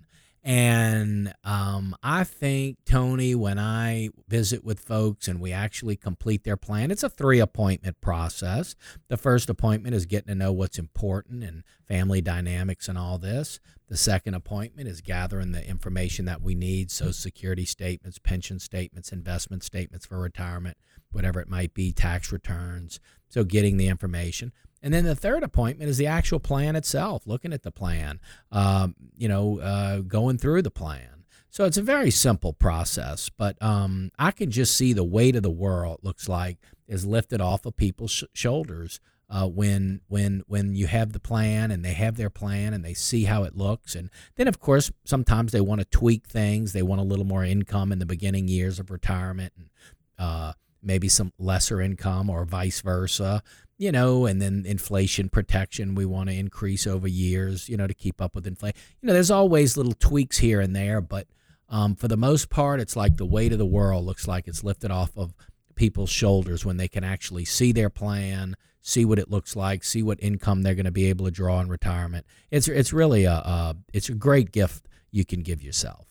And 0.46 1.32
um, 1.42 1.96
I 2.02 2.22
think, 2.24 2.76
Tony, 2.84 3.34
when 3.34 3.58
I 3.58 4.10
visit 4.28 4.62
with 4.62 4.78
folks 4.78 5.26
and 5.26 5.40
we 5.40 5.52
actually 5.52 5.96
complete 5.96 6.44
their 6.44 6.58
plan, 6.58 6.90
it's 6.90 7.02
a 7.02 7.08
three 7.08 7.40
appointment 7.40 8.02
process. 8.02 8.76
The 9.08 9.16
first 9.16 9.48
appointment 9.48 9.94
is 9.94 10.04
getting 10.04 10.28
to 10.28 10.34
know 10.34 10.52
what's 10.52 10.78
important 10.78 11.44
and 11.44 11.64
family 11.88 12.20
dynamics 12.20 12.88
and 12.88 12.98
all 12.98 13.16
this. 13.16 13.58
The 13.88 13.96
second 13.96 14.34
appointment 14.34 14.86
is 14.86 15.00
gathering 15.00 15.52
the 15.52 15.66
information 15.66 16.26
that 16.26 16.42
we 16.42 16.54
need 16.54 16.90
Social 16.90 17.14
Security 17.14 17.64
statements, 17.64 18.18
pension 18.18 18.58
statements, 18.58 19.12
investment 19.12 19.64
statements 19.64 20.04
for 20.04 20.18
retirement, 20.18 20.76
whatever 21.10 21.40
it 21.40 21.48
might 21.48 21.72
be, 21.72 21.90
tax 21.90 22.30
returns. 22.30 23.00
So, 23.30 23.44
getting 23.44 23.78
the 23.78 23.88
information. 23.88 24.52
And 24.84 24.92
then 24.92 25.04
the 25.04 25.16
third 25.16 25.42
appointment 25.42 25.88
is 25.88 25.96
the 25.96 26.06
actual 26.06 26.38
plan 26.38 26.76
itself, 26.76 27.26
looking 27.26 27.54
at 27.54 27.62
the 27.62 27.70
plan, 27.70 28.20
um, 28.52 28.94
you 29.16 29.28
know, 29.28 29.58
uh, 29.58 30.00
going 30.00 30.36
through 30.36 30.60
the 30.60 30.70
plan. 30.70 31.24
So 31.48 31.64
it's 31.64 31.78
a 31.78 31.82
very 31.82 32.10
simple 32.10 32.52
process, 32.52 33.30
but 33.30 33.60
um, 33.62 34.10
I 34.18 34.30
can 34.30 34.50
just 34.50 34.76
see 34.76 34.92
the 34.92 35.02
weight 35.02 35.36
of 35.36 35.42
the 35.42 35.50
world 35.50 36.00
looks 36.02 36.28
like 36.28 36.58
is 36.86 37.06
lifted 37.06 37.40
off 37.40 37.64
of 37.64 37.78
people's 37.78 38.10
sh- 38.10 38.24
shoulders 38.34 39.00
uh, 39.30 39.48
when 39.48 40.02
when 40.08 40.42
when 40.48 40.74
you 40.74 40.86
have 40.86 41.12
the 41.12 41.20
plan 41.20 41.70
and 41.70 41.82
they 41.82 41.94
have 41.94 42.16
their 42.16 42.28
plan 42.28 42.74
and 42.74 42.84
they 42.84 42.92
see 42.92 43.24
how 43.24 43.44
it 43.44 43.56
looks, 43.56 43.94
and 43.94 44.10
then 44.36 44.48
of 44.48 44.60
course 44.60 44.92
sometimes 45.04 45.52
they 45.52 45.62
want 45.62 45.80
to 45.80 45.86
tweak 45.86 46.26
things. 46.26 46.72
They 46.74 46.82
want 46.82 47.00
a 47.00 47.04
little 47.04 47.24
more 47.24 47.44
income 47.44 47.90
in 47.90 48.00
the 48.00 48.06
beginning 48.06 48.48
years 48.48 48.78
of 48.78 48.90
retirement, 48.90 49.54
and 49.56 49.70
uh, 50.18 50.52
maybe 50.82 51.08
some 51.08 51.32
lesser 51.38 51.80
income 51.80 52.28
or 52.28 52.44
vice 52.44 52.80
versa 52.82 53.42
you 53.76 53.90
know, 53.90 54.26
and 54.26 54.40
then 54.40 54.64
inflation 54.66 55.28
protection 55.28 55.94
we 55.94 56.06
want 56.06 56.28
to 56.28 56.34
increase 56.34 56.86
over 56.86 57.08
years, 57.08 57.68
you 57.68 57.76
know, 57.76 57.86
to 57.86 57.94
keep 57.94 58.20
up 58.20 58.34
with 58.34 58.46
inflation. 58.46 58.76
You 59.02 59.08
know, 59.08 59.12
there's 59.12 59.30
always 59.30 59.76
little 59.76 59.94
tweaks 59.94 60.38
here 60.38 60.60
and 60.60 60.74
there, 60.74 61.00
but 61.00 61.26
um, 61.68 61.96
for 61.96 62.08
the 62.08 62.16
most 62.16 62.50
part, 62.50 62.80
it's 62.80 62.96
like 62.96 63.16
the 63.16 63.26
weight 63.26 63.52
of 63.52 63.58
the 63.58 63.66
world 63.66 64.04
looks 64.04 64.28
like 64.28 64.46
it's 64.46 64.62
lifted 64.62 64.90
off 64.90 65.16
of 65.16 65.34
people's 65.74 66.10
shoulders 66.10 66.64
when 66.64 66.76
they 66.76 66.88
can 66.88 67.02
actually 67.02 67.44
see 67.44 67.72
their 67.72 67.90
plan, 67.90 68.56
see 68.80 69.04
what 69.04 69.18
it 69.18 69.30
looks 69.30 69.56
like, 69.56 69.82
see 69.82 70.02
what 70.02 70.22
income 70.22 70.62
they're 70.62 70.74
going 70.74 70.84
to 70.84 70.92
be 70.92 71.06
able 71.06 71.24
to 71.24 71.30
draw 71.30 71.60
in 71.60 71.68
retirement. 71.68 72.26
It's 72.50 72.68
it's 72.68 72.92
really 72.92 73.24
a, 73.24 73.32
a 73.32 73.76
it's 73.92 74.08
a 74.08 74.14
great 74.14 74.52
gift 74.52 74.86
you 75.10 75.24
can 75.24 75.42
give 75.42 75.62
yourself. 75.62 76.06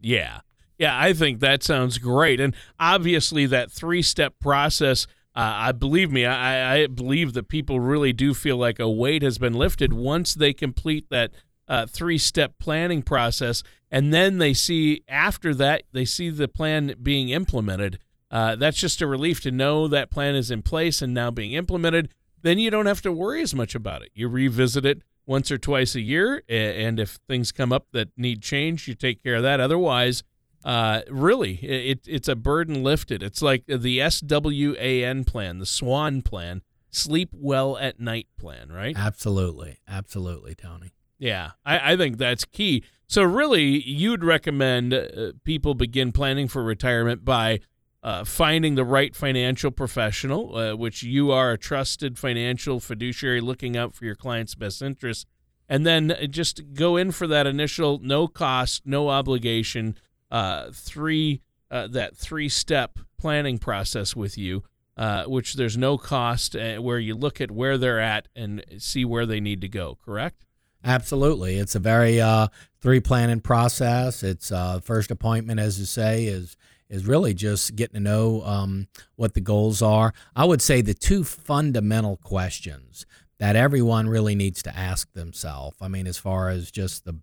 Yeah. 0.00 0.40
Yeah, 0.78 0.98
I 0.98 1.14
think 1.14 1.40
that 1.40 1.62
sounds 1.62 1.96
great. 1.96 2.38
And 2.38 2.54
obviously, 2.78 3.46
that 3.46 3.70
three 3.70 4.02
step 4.02 4.34
process 4.40 5.06
uh, 5.36 5.68
I 5.68 5.72
believe 5.72 6.10
me, 6.10 6.24
I, 6.24 6.76
I 6.76 6.86
believe 6.86 7.34
that 7.34 7.48
people 7.48 7.78
really 7.78 8.14
do 8.14 8.32
feel 8.32 8.56
like 8.56 8.78
a 8.78 8.88
weight 8.88 9.22
has 9.22 9.36
been 9.36 9.52
lifted 9.52 9.92
once 9.92 10.32
they 10.32 10.54
complete 10.54 11.10
that 11.10 11.32
uh, 11.68 11.84
three 11.84 12.16
step 12.16 12.54
planning 12.58 13.02
process. 13.02 13.62
And 13.90 14.14
then 14.14 14.38
they 14.38 14.54
see 14.54 15.02
after 15.08 15.54
that, 15.56 15.82
they 15.92 16.06
see 16.06 16.30
the 16.30 16.48
plan 16.48 16.94
being 17.02 17.28
implemented. 17.28 17.98
Uh, 18.30 18.56
that's 18.56 18.78
just 18.78 19.02
a 19.02 19.06
relief 19.06 19.42
to 19.42 19.50
know 19.50 19.86
that 19.88 20.10
plan 20.10 20.34
is 20.34 20.50
in 20.50 20.62
place 20.62 21.02
and 21.02 21.12
now 21.12 21.30
being 21.30 21.52
implemented. 21.52 22.08
Then 22.40 22.58
you 22.58 22.70
don't 22.70 22.86
have 22.86 23.02
to 23.02 23.12
worry 23.12 23.42
as 23.42 23.54
much 23.54 23.74
about 23.74 24.02
it. 24.02 24.10
You 24.14 24.28
revisit 24.28 24.86
it 24.86 25.02
once 25.26 25.50
or 25.50 25.58
twice 25.58 25.94
a 25.94 26.00
year. 26.00 26.42
And 26.48 26.98
if 26.98 27.18
things 27.28 27.52
come 27.52 27.72
up 27.72 27.88
that 27.92 28.08
need 28.16 28.42
change, 28.42 28.88
you 28.88 28.94
take 28.94 29.22
care 29.22 29.36
of 29.36 29.42
that. 29.42 29.60
Otherwise, 29.60 30.22
uh, 30.66 31.02
really, 31.08 31.54
it, 31.62 32.00
it's 32.08 32.26
a 32.26 32.34
burden 32.34 32.82
lifted. 32.82 33.22
It's 33.22 33.40
like 33.40 33.64
the 33.68 34.00
SWAN 34.10 35.24
plan, 35.24 35.58
the 35.60 35.64
SWAN 35.66 36.22
plan, 36.22 36.62
sleep 36.90 37.28
well 37.32 37.78
at 37.78 38.00
night 38.00 38.26
plan, 38.36 38.72
right? 38.72 38.96
Absolutely. 38.98 39.78
Absolutely, 39.86 40.56
Tony. 40.56 40.92
Yeah, 41.20 41.52
I, 41.64 41.92
I 41.92 41.96
think 41.96 42.18
that's 42.18 42.44
key. 42.44 42.82
So, 43.06 43.22
really, 43.22 43.80
you'd 43.80 44.24
recommend 44.24 44.92
uh, 44.92 45.32
people 45.44 45.74
begin 45.74 46.10
planning 46.10 46.48
for 46.48 46.64
retirement 46.64 47.24
by 47.24 47.60
uh, 48.02 48.24
finding 48.24 48.74
the 48.74 48.84
right 48.84 49.14
financial 49.14 49.70
professional, 49.70 50.56
uh, 50.56 50.74
which 50.74 51.04
you 51.04 51.30
are 51.30 51.52
a 51.52 51.58
trusted 51.58 52.18
financial 52.18 52.80
fiduciary 52.80 53.40
looking 53.40 53.76
out 53.76 53.94
for 53.94 54.04
your 54.04 54.16
client's 54.16 54.56
best 54.56 54.82
interests, 54.82 55.26
and 55.68 55.86
then 55.86 56.12
just 56.28 56.74
go 56.74 56.96
in 56.96 57.12
for 57.12 57.28
that 57.28 57.46
initial 57.46 58.00
no 58.02 58.26
cost, 58.26 58.82
no 58.84 59.08
obligation 59.10 59.96
uh, 60.36 60.70
three 60.70 61.40
uh, 61.70 61.86
that 61.86 62.14
three 62.14 62.48
step 62.48 62.98
planning 63.18 63.56
process 63.58 64.14
with 64.14 64.36
you, 64.36 64.62
uh, 64.98 65.24
which 65.24 65.54
there's 65.54 65.78
no 65.78 65.96
cost, 65.96 66.54
uh, 66.54 66.76
where 66.76 66.98
you 66.98 67.14
look 67.14 67.40
at 67.40 67.50
where 67.50 67.78
they're 67.78 68.00
at 68.00 68.28
and 68.36 68.62
see 68.76 69.04
where 69.04 69.24
they 69.24 69.40
need 69.40 69.62
to 69.62 69.68
go. 69.68 69.96
Correct? 70.04 70.44
Absolutely, 70.84 71.56
it's 71.56 71.74
a 71.74 71.78
very 71.78 72.20
uh, 72.20 72.48
three 72.82 73.00
planning 73.00 73.40
process. 73.40 74.22
It's 74.22 74.52
uh, 74.52 74.80
first 74.80 75.10
appointment, 75.10 75.58
as 75.58 75.80
you 75.80 75.86
say, 75.86 76.26
is 76.26 76.56
is 76.90 77.06
really 77.06 77.32
just 77.32 77.74
getting 77.74 77.94
to 77.94 78.00
know 78.00 78.42
um, 78.42 78.88
what 79.16 79.32
the 79.32 79.40
goals 79.40 79.80
are. 79.80 80.12
I 80.36 80.44
would 80.44 80.60
say 80.60 80.82
the 80.82 80.94
two 80.94 81.24
fundamental 81.24 82.18
questions 82.18 83.06
that 83.38 83.56
everyone 83.56 84.08
really 84.08 84.34
needs 84.34 84.62
to 84.64 84.76
ask 84.76 85.10
themselves. 85.14 85.78
I 85.80 85.88
mean, 85.88 86.06
as 86.06 86.18
far 86.18 86.50
as 86.50 86.70
just 86.70 87.06
the 87.06 87.18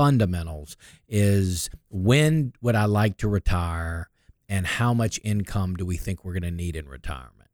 fundamentals 0.00 0.78
is 1.10 1.68
when 1.90 2.54
would 2.62 2.74
I 2.74 2.86
like 2.86 3.18
to 3.18 3.28
retire 3.28 4.08
and 4.48 4.66
how 4.66 4.94
much 4.94 5.20
income 5.22 5.76
do 5.76 5.84
we 5.84 5.98
think 5.98 6.24
we're 6.24 6.32
going 6.32 6.42
to 6.42 6.50
need 6.50 6.74
in 6.74 6.88
retirement? 6.88 7.50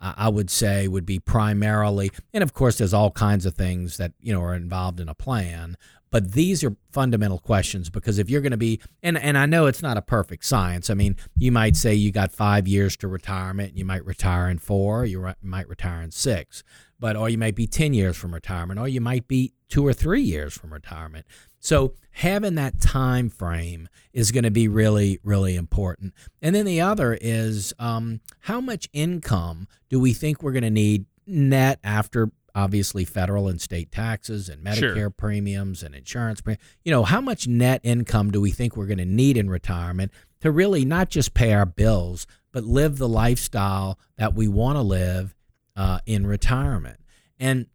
I 0.00 0.30
would 0.30 0.48
say 0.48 0.88
would 0.88 1.04
be 1.04 1.18
primarily, 1.18 2.10
and 2.32 2.42
of 2.42 2.54
course, 2.54 2.78
there's 2.78 2.94
all 2.94 3.10
kinds 3.10 3.44
of 3.44 3.54
things 3.54 3.98
that 3.98 4.12
you 4.18 4.32
know 4.32 4.40
are 4.40 4.54
involved 4.54 4.98
in 4.98 5.10
a 5.10 5.14
plan. 5.14 5.76
But 6.10 6.32
these 6.32 6.64
are 6.64 6.74
fundamental 6.90 7.38
questions 7.38 7.90
because 7.90 8.18
if 8.18 8.30
you're 8.30 8.40
going 8.40 8.50
to 8.50 8.56
be, 8.56 8.80
and, 9.02 9.18
and 9.18 9.36
I 9.36 9.44
know 9.44 9.66
it's 9.66 9.82
not 9.82 9.98
a 9.98 10.02
perfect 10.02 10.44
science. 10.44 10.88
I 10.88 10.94
mean, 10.94 11.16
you 11.36 11.52
might 11.52 11.76
say 11.76 11.94
you 11.94 12.10
got 12.10 12.32
five 12.32 12.66
years 12.66 12.96
to 12.96 13.08
retirement, 13.08 13.76
you 13.76 13.84
might 13.84 14.04
retire 14.04 14.48
in 14.48 14.58
four, 14.58 15.04
you 15.04 15.20
re- 15.20 15.34
might 15.42 15.68
retire 15.68 16.00
in 16.00 16.10
six, 16.10 16.64
but 16.98 17.14
or 17.14 17.28
you 17.28 17.36
might 17.36 17.54
be 17.54 17.66
ten 17.66 17.92
years 17.92 18.16
from 18.16 18.32
retirement, 18.32 18.80
or 18.80 18.88
you 18.88 19.02
might 19.02 19.28
be 19.28 19.52
two 19.68 19.86
or 19.86 19.92
three 19.92 20.22
years 20.22 20.52
from 20.54 20.72
retirement. 20.72 21.26
So 21.60 21.94
having 22.12 22.56
that 22.56 22.80
time 22.80 23.28
frame 23.28 23.88
is 24.12 24.32
going 24.32 24.44
to 24.44 24.50
be 24.50 24.66
really, 24.66 25.20
really 25.22 25.54
important. 25.54 26.14
And 26.42 26.54
then 26.54 26.66
the 26.66 26.80
other 26.80 27.16
is 27.20 27.72
um, 27.78 28.20
how 28.40 28.60
much 28.60 28.88
income 28.92 29.68
do 29.88 30.00
we 30.00 30.12
think 30.12 30.42
we're 30.42 30.52
going 30.52 30.62
to 30.64 30.70
need 30.70 31.04
net 31.26 31.78
after 31.84 32.32
obviously 32.54 33.04
federal 33.04 33.48
and 33.48 33.60
state 33.60 33.92
taxes 33.92 34.48
and 34.48 34.64
Medicare 34.64 34.96
sure. 34.96 35.10
premiums 35.10 35.82
and 35.82 35.94
insurance 35.94 36.40
premiums. 36.40 36.64
You 36.84 36.92
know, 36.92 37.04
how 37.04 37.20
much 37.20 37.46
net 37.46 37.80
income 37.84 38.30
do 38.30 38.40
we 38.40 38.50
think 38.50 38.76
we're 38.76 38.86
going 38.86 38.98
to 38.98 39.04
need 39.04 39.36
in 39.36 39.48
retirement 39.48 40.10
to 40.40 40.50
really 40.50 40.84
not 40.84 41.10
just 41.10 41.34
pay 41.34 41.52
our 41.52 41.66
bills, 41.66 42.26
but 42.52 42.64
live 42.64 42.98
the 42.98 43.08
lifestyle 43.08 43.98
that 44.16 44.34
we 44.34 44.48
want 44.48 44.76
to 44.76 44.82
live 44.82 45.34
uh, 45.76 46.00
in 46.06 46.26
retirement? 46.26 46.98
And 47.38 47.66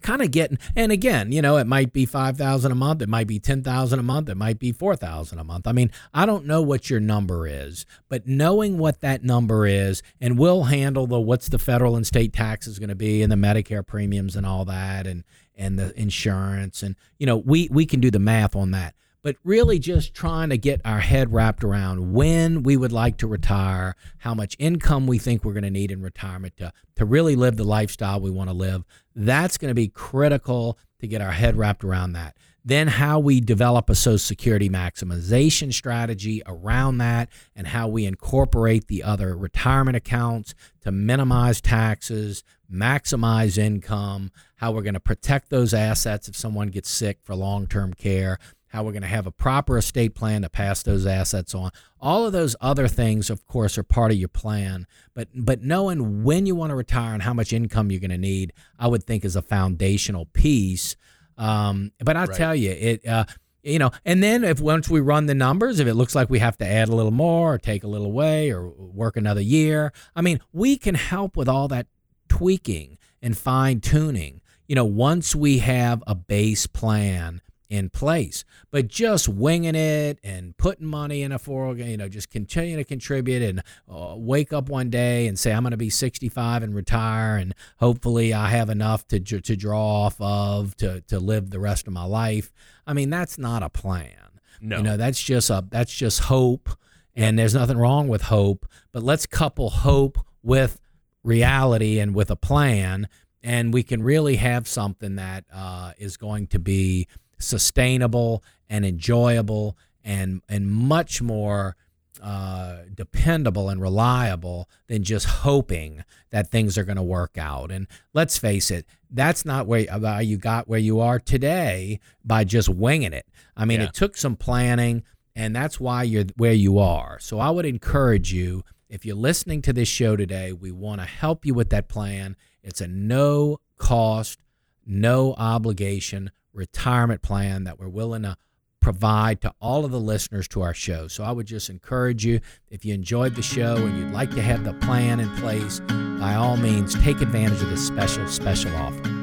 kind 0.00 0.22
of 0.22 0.30
getting 0.30 0.58
and 0.74 0.90
again 0.92 1.32
you 1.32 1.42
know 1.42 1.56
it 1.56 1.66
might 1.66 1.92
be 1.92 2.06
5000 2.06 2.72
a 2.72 2.74
month 2.74 3.02
it 3.02 3.08
might 3.08 3.26
be 3.26 3.38
10000 3.38 3.98
a 3.98 4.02
month 4.02 4.28
it 4.28 4.36
might 4.36 4.58
be 4.58 4.72
4000 4.72 5.38
a 5.38 5.44
month. 5.44 5.66
I 5.66 5.72
mean 5.72 5.90
i 6.12 6.26
don't 6.26 6.46
know 6.46 6.62
what 6.62 6.90
your 6.90 7.00
number 7.00 7.46
is 7.46 7.86
but 8.08 8.26
knowing 8.26 8.78
what 8.78 9.00
that 9.00 9.22
number 9.22 9.66
is 9.66 10.02
and 10.20 10.38
we'll 10.38 10.64
handle 10.64 11.06
the 11.06 11.20
what's 11.20 11.48
the 11.48 11.58
federal 11.58 11.96
and 11.96 12.06
state 12.06 12.32
taxes 12.32 12.78
going 12.78 12.88
to 12.88 12.94
be 12.94 13.22
and 13.22 13.30
the 13.30 13.36
medicare 13.36 13.86
premiums 13.86 14.36
and 14.36 14.46
all 14.46 14.64
that 14.64 15.06
and 15.06 15.24
and 15.56 15.78
the 15.78 15.98
insurance 16.00 16.82
and 16.82 16.96
you 17.18 17.26
know 17.26 17.36
we 17.36 17.68
we 17.70 17.86
can 17.86 18.00
do 18.00 18.10
the 18.10 18.18
math 18.18 18.56
on 18.56 18.70
that 18.70 18.94
but 19.22 19.36
really 19.44 19.78
just 19.78 20.14
trying 20.14 20.50
to 20.50 20.58
get 20.58 20.80
our 20.84 21.00
head 21.00 21.32
wrapped 21.32 21.62
around 21.62 22.12
when 22.12 22.62
we 22.62 22.76
would 22.76 22.92
like 22.92 23.18
to 23.18 23.26
retire, 23.26 23.94
how 24.18 24.34
much 24.34 24.56
income 24.58 25.06
we 25.06 25.18
think 25.18 25.44
we're 25.44 25.52
going 25.52 25.62
to 25.62 25.70
need 25.70 25.90
in 25.90 26.02
retirement 26.02 26.56
to, 26.56 26.72
to 26.96 27.04
really 27.04 27.36
live 27.36 27.56
the 27.56 27.64
lifestyle 27.64 28.20
we 28.20 28.30
want 28.30 28.48
to 28.48 28.56
live. 28.56 28.84
That's 29.14 29.58
going 29.58 29.70
to 29.70 29.74
be 29.74 29.88
critical 29.88 30.78
to 31.00 31.06
get 31.06 31.20
our 31.20 31.32
head 31.32 31.56
wrapped 31.56 31.84
around 31.84 32.12
that. 32.12 32.36
Then, 32.62 32.88
how 32.88 33.18
we 33.18 33.40
develop 33.40 33.88
a 33.88 33.94
Social 33.94 34.18
Security 34.18 34.68
maximization 34.68 35.72
strategy 35.72 36.42
around 36.44 36.98
that, 36.98 37.30
and 37.56 37.66
how 37.66 37.88
we 37.88 38.04
incorporate 38.04 38.86
the 38.86 39.02
other 39.02 39.34
retirement 39.34 39.96
accounts 39.96 40.54
to 40.82 40.92
minimize 40.92 41.62
taxes, 41.62 42.44
maximize 42.70 43.56
income, 43.56 44.30
how 44.56 44.72
we're 44.72 44.82
going 44.82 44.92
to 44.92 45.00
protect 45.00 45.48
those 45.48 45.72
assets 45.72 46.28
if 46.28 46.36
someone 46.36 46.68
gets 46.68 46.90
sick 46.90 47.20
for 47.22 47.34
long 47.34 47.66
term 47.66 47.94
care 47.94 48.38
how 48.70 48.84
we're 48.84 48.92
going 48.92 49.02
to 49.02 49.08
have 49.08 49.26
a 49.26 49.32
proper 49.32 49.78
estate 49.78 50.14
plan 50.14 50.42
to 50.42 50.48
pass 50.48 50.82
those 50.82 51.04
assets 51.04 51.54
on. 51.54 51.70
All 52.00 52.24
of 52.24 52.32
those 52.32 52.54
other 52.60 52.86
things, 52.86 53.28
of 53.28 53.44
course, 53.46 53.76
are 53.76 53.82
part 53.82 54.12
of 54.12 54.16
your 54.16 54.28
plan. 54.28 54.86
But 55.12 55.28
but 55.34 55.62
knowing 55.62 56.22
when 56.22 56.46
you 56.46 56.54
want 56.54 56.70
to 56.70 56.76
retire 56.76 57.12
and 57.12 57.22
how 57.22 57.34
much 57.34 57.52
income 57.52 57.90
you're 57.90 58.00
going 58.00 58.10
to 58.10 58.18
need, 58.18 58.52
I 58.78 58.86
would 58.86 59.04
think 59.04 59.24
is 59.24 59.36
a 59.36 59.42
foundational 59.42 60.26
piece. 60.26 60.96
Um, 61.36 61.90
but 61.98 62.16
I 62.16 62.26
right. 62.26 62.36
tell 62.36 62.54
you, 62.54 62.70
it 62.70 63.06
uh, 63.06 63.24
you 63.62 63.80
know, 63.80 63.90
and 64.04 64.22
then 64.22 64.44
if 64.44 64.60
once 64.60 64.88
we 64.88 65.00
run 65.00 65.26
the 65.26 65.34
numbers, 65.34 65.80
if 65.80 65.88
it 65.88 65.94
looks 65.94 66.14
like 66.14 66.30
we 66.30 66.38
have 66.38 66.56
to 66.58 66.66
add 66.66 66.88
a 66.88 66.94
little 66.94 67.10
more 67.10 67.54
or 67.54 67.58
take 67.58 67.82
a 67.82 67.88
little 67.88 68.06
away 68.06 68.52
or 68.52 68.68
work 68.68 69.16
another 69.16 69.40
year, 69.40 69.92
I 70.14 70.22
mean, 70.22 70.40
we 70.52 70.76
can 70.76 70.94
help 70.94 71.36
with 71.36 71.48
all 71.48 71.66
that 71.68 71.88
tweaking 72.28 72.98
and 73.20 73.36
fine 73.36 73.80
tuning. 73.80 74.40
You 74.68 74.76
know, 74.76 74.84
once 74.84 75.34
we 75.34 75.58
have 75.58 76.04
a 76.06 76.14
base 76.14 76.68
plan 76.68 77.42
in 77.70 77.88
place. 77.88 78.44
But 78.70 78.88
just 78.88 79.28
winging 79.28 79.76
it 79.76 80.18
and 80.22 80.56
putting 80.58 80.86
money 80.86 81.22
in 81.22 81.32
a 81.32 81.38
401, 81.38 81.88
you 81.88 81.96
know, 81.96 82.08
just 82.08 82.28
continue 82.28 82.76
to 82.76 82.84
contribute 82.84 83.42
and 83.42 83.62
uh, 83.88 84.14
wake 84.16 84.52
up 84.52 84.68
one 84.68 84.90
day 84.90 85.28
and 85.28 85.38
say, 85.38 85.52
I'm 85.52 85.62
going 85.62 85.70
to 85.70 85.76
be 85.76 85.88
65 85.88 86.64
and 86.64 86.74
retire, 86.74 87.36
and 87.36 87.54
hopefully 87.78 88.34
I 88.34 88.48
have 88.48 88.68
enough 88.68 89.06
to, 89.08 89.20
to 89.20 89.56
draw 89.56 90.04
off 90.04 90.20
of 90.20 90.76
to, 90.78 91.00
to 91.02 91.20
live 91.20 91.50
the 91.50 91.60
rest 91.60 91.86
of 91.86 91.92
my 91.92 92.04
life. 92.04 92.52
I 92.86 92.92
mean, 92.92 93.08
that's 93.08 93.38
not 93.38 93.62
a 93.62 93.70
plan. 93.70 94.16
No. 94.60 94.76
You 94.78 94.82
know, 94.82 94.96
that's 94.96 95.22
just 95.22 95.48
a 95.48 95.64
that's 95.70 95.94
just 95.94 96.20
hope, 96.20 96.68
and 97.14 97.38
there's 97.38 97.54
nothing 97.54 97.78
wrong 97.78 98.08
with 98.08 98.22
hope. 98.22 98.66
But 98.92 99.02
let's 99.02 99.24
couple 99.24 99.70
hope 99.70 100.18
with 100.42 100.78
reality 101.22 101.98
and 101.98 102.14
with 102.14 102.30
a 102.30 102.36
plan, 102.36 103.08
and 103.42 103.72
we 103.72 103.82
can 103.82 104.02
really 104.02 104.36
have 104.36 104.68
something 104.68 105.16
that 105.16 105.44
uh, 105.50 105.92
is 105.96 106.18
going 106.18 106.48
to 106.48 106.58
be 106.58 107.06
sustainable 107.40 108.42
and 108.68 108.84
enjoyable 108.84 109.76
and 110.04 110.42
and 110.48 110.70
much 110.70 111.20
more 111.20 111.76
uh, 112.22 112.78
dependable 112.94 113.68
and 113.70 113.80
reliable 113.80 114.68
than 114.88 115.02
just 115.02 115.26
hoping 115.26 116.04
that 116.30 116.50
things 116.50 116.76
are 116.76 116.84
going 116.84 116.96
to 116.96 117.02
work 117.02 117.38
out. 117.38 117.70
And 117.70 117.86
let's 118.12 118.36
face 118.36 118.70
it, 118.70 118.84
that's 119.10 119.44
not 119.44 119.66
where 119.66 119.90
uh, 119.90 120.18
you 120.20 120.36
got 120.36 120.68
where 120.68 120.78
you 120.78 121.00
are 121.00 121.18
today 121.18 121.98
by 122.24 122.44
just 122.44 122.68
winging 122.68 123.12
it. 123.12 123.26
I 123.56 123.64
mean, 123.64 123.80
Yeah. 123.80 123.86
it 123.86 123.94
took 123.94 124.16
some 124.16 124.36
planning, 124.36 125.02
and 125.34 125.56
that's 125.56 125.80
why 125.80 126.02
you're 126.02 126.26
where 126.36 126.52
you 126.52 126.78
are. 126.78 127.18
So 127.20 127.38
I 127.40 127.50
would 127.50 127.66
encourage 127.66 128.32
you, 128.32 128.64
if 128.88 129.06
you're 129.06 129.16
listening 129.16 129.62
to 129.62 129.72
this 129.72 129.88
show 129.88 130.14
today, 130.16 130.52
we 130.52 130.70
want 130.70 131.00
to 131.00 131.06
help 131.06 131.46
you 131.46 131.54
with 131.54 131.70
that 131.70 131.88
plan. 131.88 132.36
It's 132.62 132.80
a 132.82 132.86
no 132.86 133.60
cost, 133.78 134.38
no 134.84 135.34
obligation 135.34 136.30
retirement 136.52 137.22
plan 137.22 137.64
that 137.64 137.78
we're 137.78 137.88
willing 137.88 138.22
to 138.22 138.36
provide 138.80 139.40
to 139.42 139.52
all 139.60 139.84
of 139.84 139.90
the 139.90 140.00
listeners 140.00 140.48
to 140.48 140.62
our 140.62 140.74
show. 140.74 141.06
So 141.06 141.22
I 141.22 141.32
would 141.32 141.46
just 141.46 141.70
encourage 141.70 142.24
you 142.24 142.40
if 142.70 142.84
you 142.84 142.94
enjoyed 142.94 143.34
the 143.34 143.42
show 143.42 143.76
and 143.76 143.98
you'd 143.98 144.12
like 144.12 144.30
to 144.32 144.42
have 144.42 144.64
the 144.64 144.72
plan 144.74 145.20
in 145.20 145.28
place, 145.36 145.80
by 146.18 146.34
all 146.34 146.56
means 146.56 146.94
take 147.02 147.20
advantage 147.20 147.62
of 147.62 147.70
this 147.70 147.86
special 147.86 148.26
special 148.26 148.74
offer. 148.76 149.20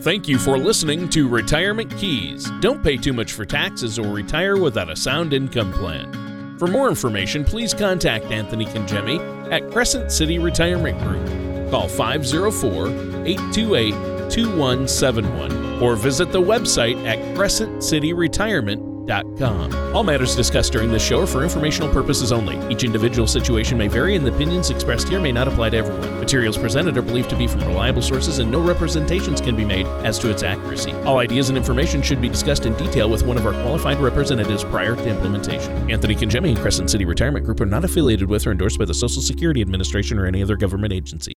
Thank 0.00 0.28
you 0.28 0.38
for 0.38 0.58
listening 0.58 1.08
to 1.10 1.28
Retirement 1.28 1.96
Keys. 1.96 2.50
Don't 2.60 2.82
pay 2.82 2.98
too 2.98 3.14
much 3.14 3.32
for 3.32 3.46
taxes 3.46 3.98
or 3.98 4.08
retire 4.08 4.58
without 4.58 4.90
a 4.90 4.96
sound 4.96 5.32
income 5.32 5.72
plan. 5.72 6.58
For 6.58 6.66
more 6.66 6.88
information, 6.88 7.44
please 7.44 7.72
contact 7.72 8.26
Anthony 8.26 8.66
Congemi 8.66 9.50
at 9.50 9.70
Crescent 9.70 10.12
City 10.12 10.38
Retirement 10.38 10.98
Group. 11.00 11.70
Call 11.70 11.88
504 11.88 12.88
828 13.26 14.30
2171 14.30 15.63
or 15.82 15.96
visit 15.96 16.32
the 16.32 16.40
website 16.40 16.96
at 17.06 17.18
crescentcityretirement.com. 17.36 18.94
All 19.94 20.02
matters 20.02 20.34
discussed 20.34 20.72
during 20.72 20.90
this 20.90 21.04
show 21.04 21.20
are 21.20 21.26
for 21.26 21.42
informational 21.42 21.92
purposes 21.92 22.32
only. 22.32 22.56
Each 22.72 22.84
individual 22.84 23.26
situation 23.26 23.76
may 23.76 23.86
vary, 23.86 24.16
and 24.16 24.24
the 24.24 24.34
opinions 24.34 24.70
expressed 24.70 25.10
here 25.10 25.20
may 25.20 25.30
not 25.30 25.46
apply 25.46 25.68
to 25.70 25.76
everyone. 25.76 26.20
Materials 26.20 26.56
presented 26.56 26.96
are 26.96 27.02
believed 27.02 27.28
to 27.28 27.36
be 27.36 27.46
from 27.46 27.60
reliable 27.60 28.00
sources, 28.00 28.38
and 28.38 28.50
no 28.50 28.62
representations 28.62 29.42
can 29.42 29.54
be 29.56 29.64
made 29.64 29.86
as 30.06 30.18
to 30.20 30.30
its 30.30 30.42
accuracy. 30.42 30.92
All 31.04 31.18
ideas 31.18 31.50
and 31.50 31.58
information 31.58 32.00
should 32.00 32.22
be 32.22 32.30
discussed 32.30 32.64
in 32.64 32.72
detail 32.76 33.10
with 33.10 33.26
one 33.26 33.36
of 33.36 33.44
our 33.44 33.52
qualified 33.62 33.98
representatives 33.98 34.64
prior 34.64 34.96
to 34.96 35.06
implementation. 35.06 35.90
Anthony 35.90 36.14
Congemi 36.14 36.48
and 36.48 36.58
Crescent 36.58 36.88
City 36.88 37.04
Retirement 37.04 37.44
Group 37.44 37.60
are 37.60 37.66
not 37.66 37.84
affiliated 37.84 38.30
with 38.30 38.46
or 38.46 38.52
endorsed 38.52 38.78
by 38.78 38.86
the 38.86 38.94
Social 38.94 39.20
Security 39.20 39.60
Administration 39.60 40.18
or 40.18 40.24
any 40.24 40.42
other 40.42 40.56
government 40.56 40.94
agency. 40.94 41.33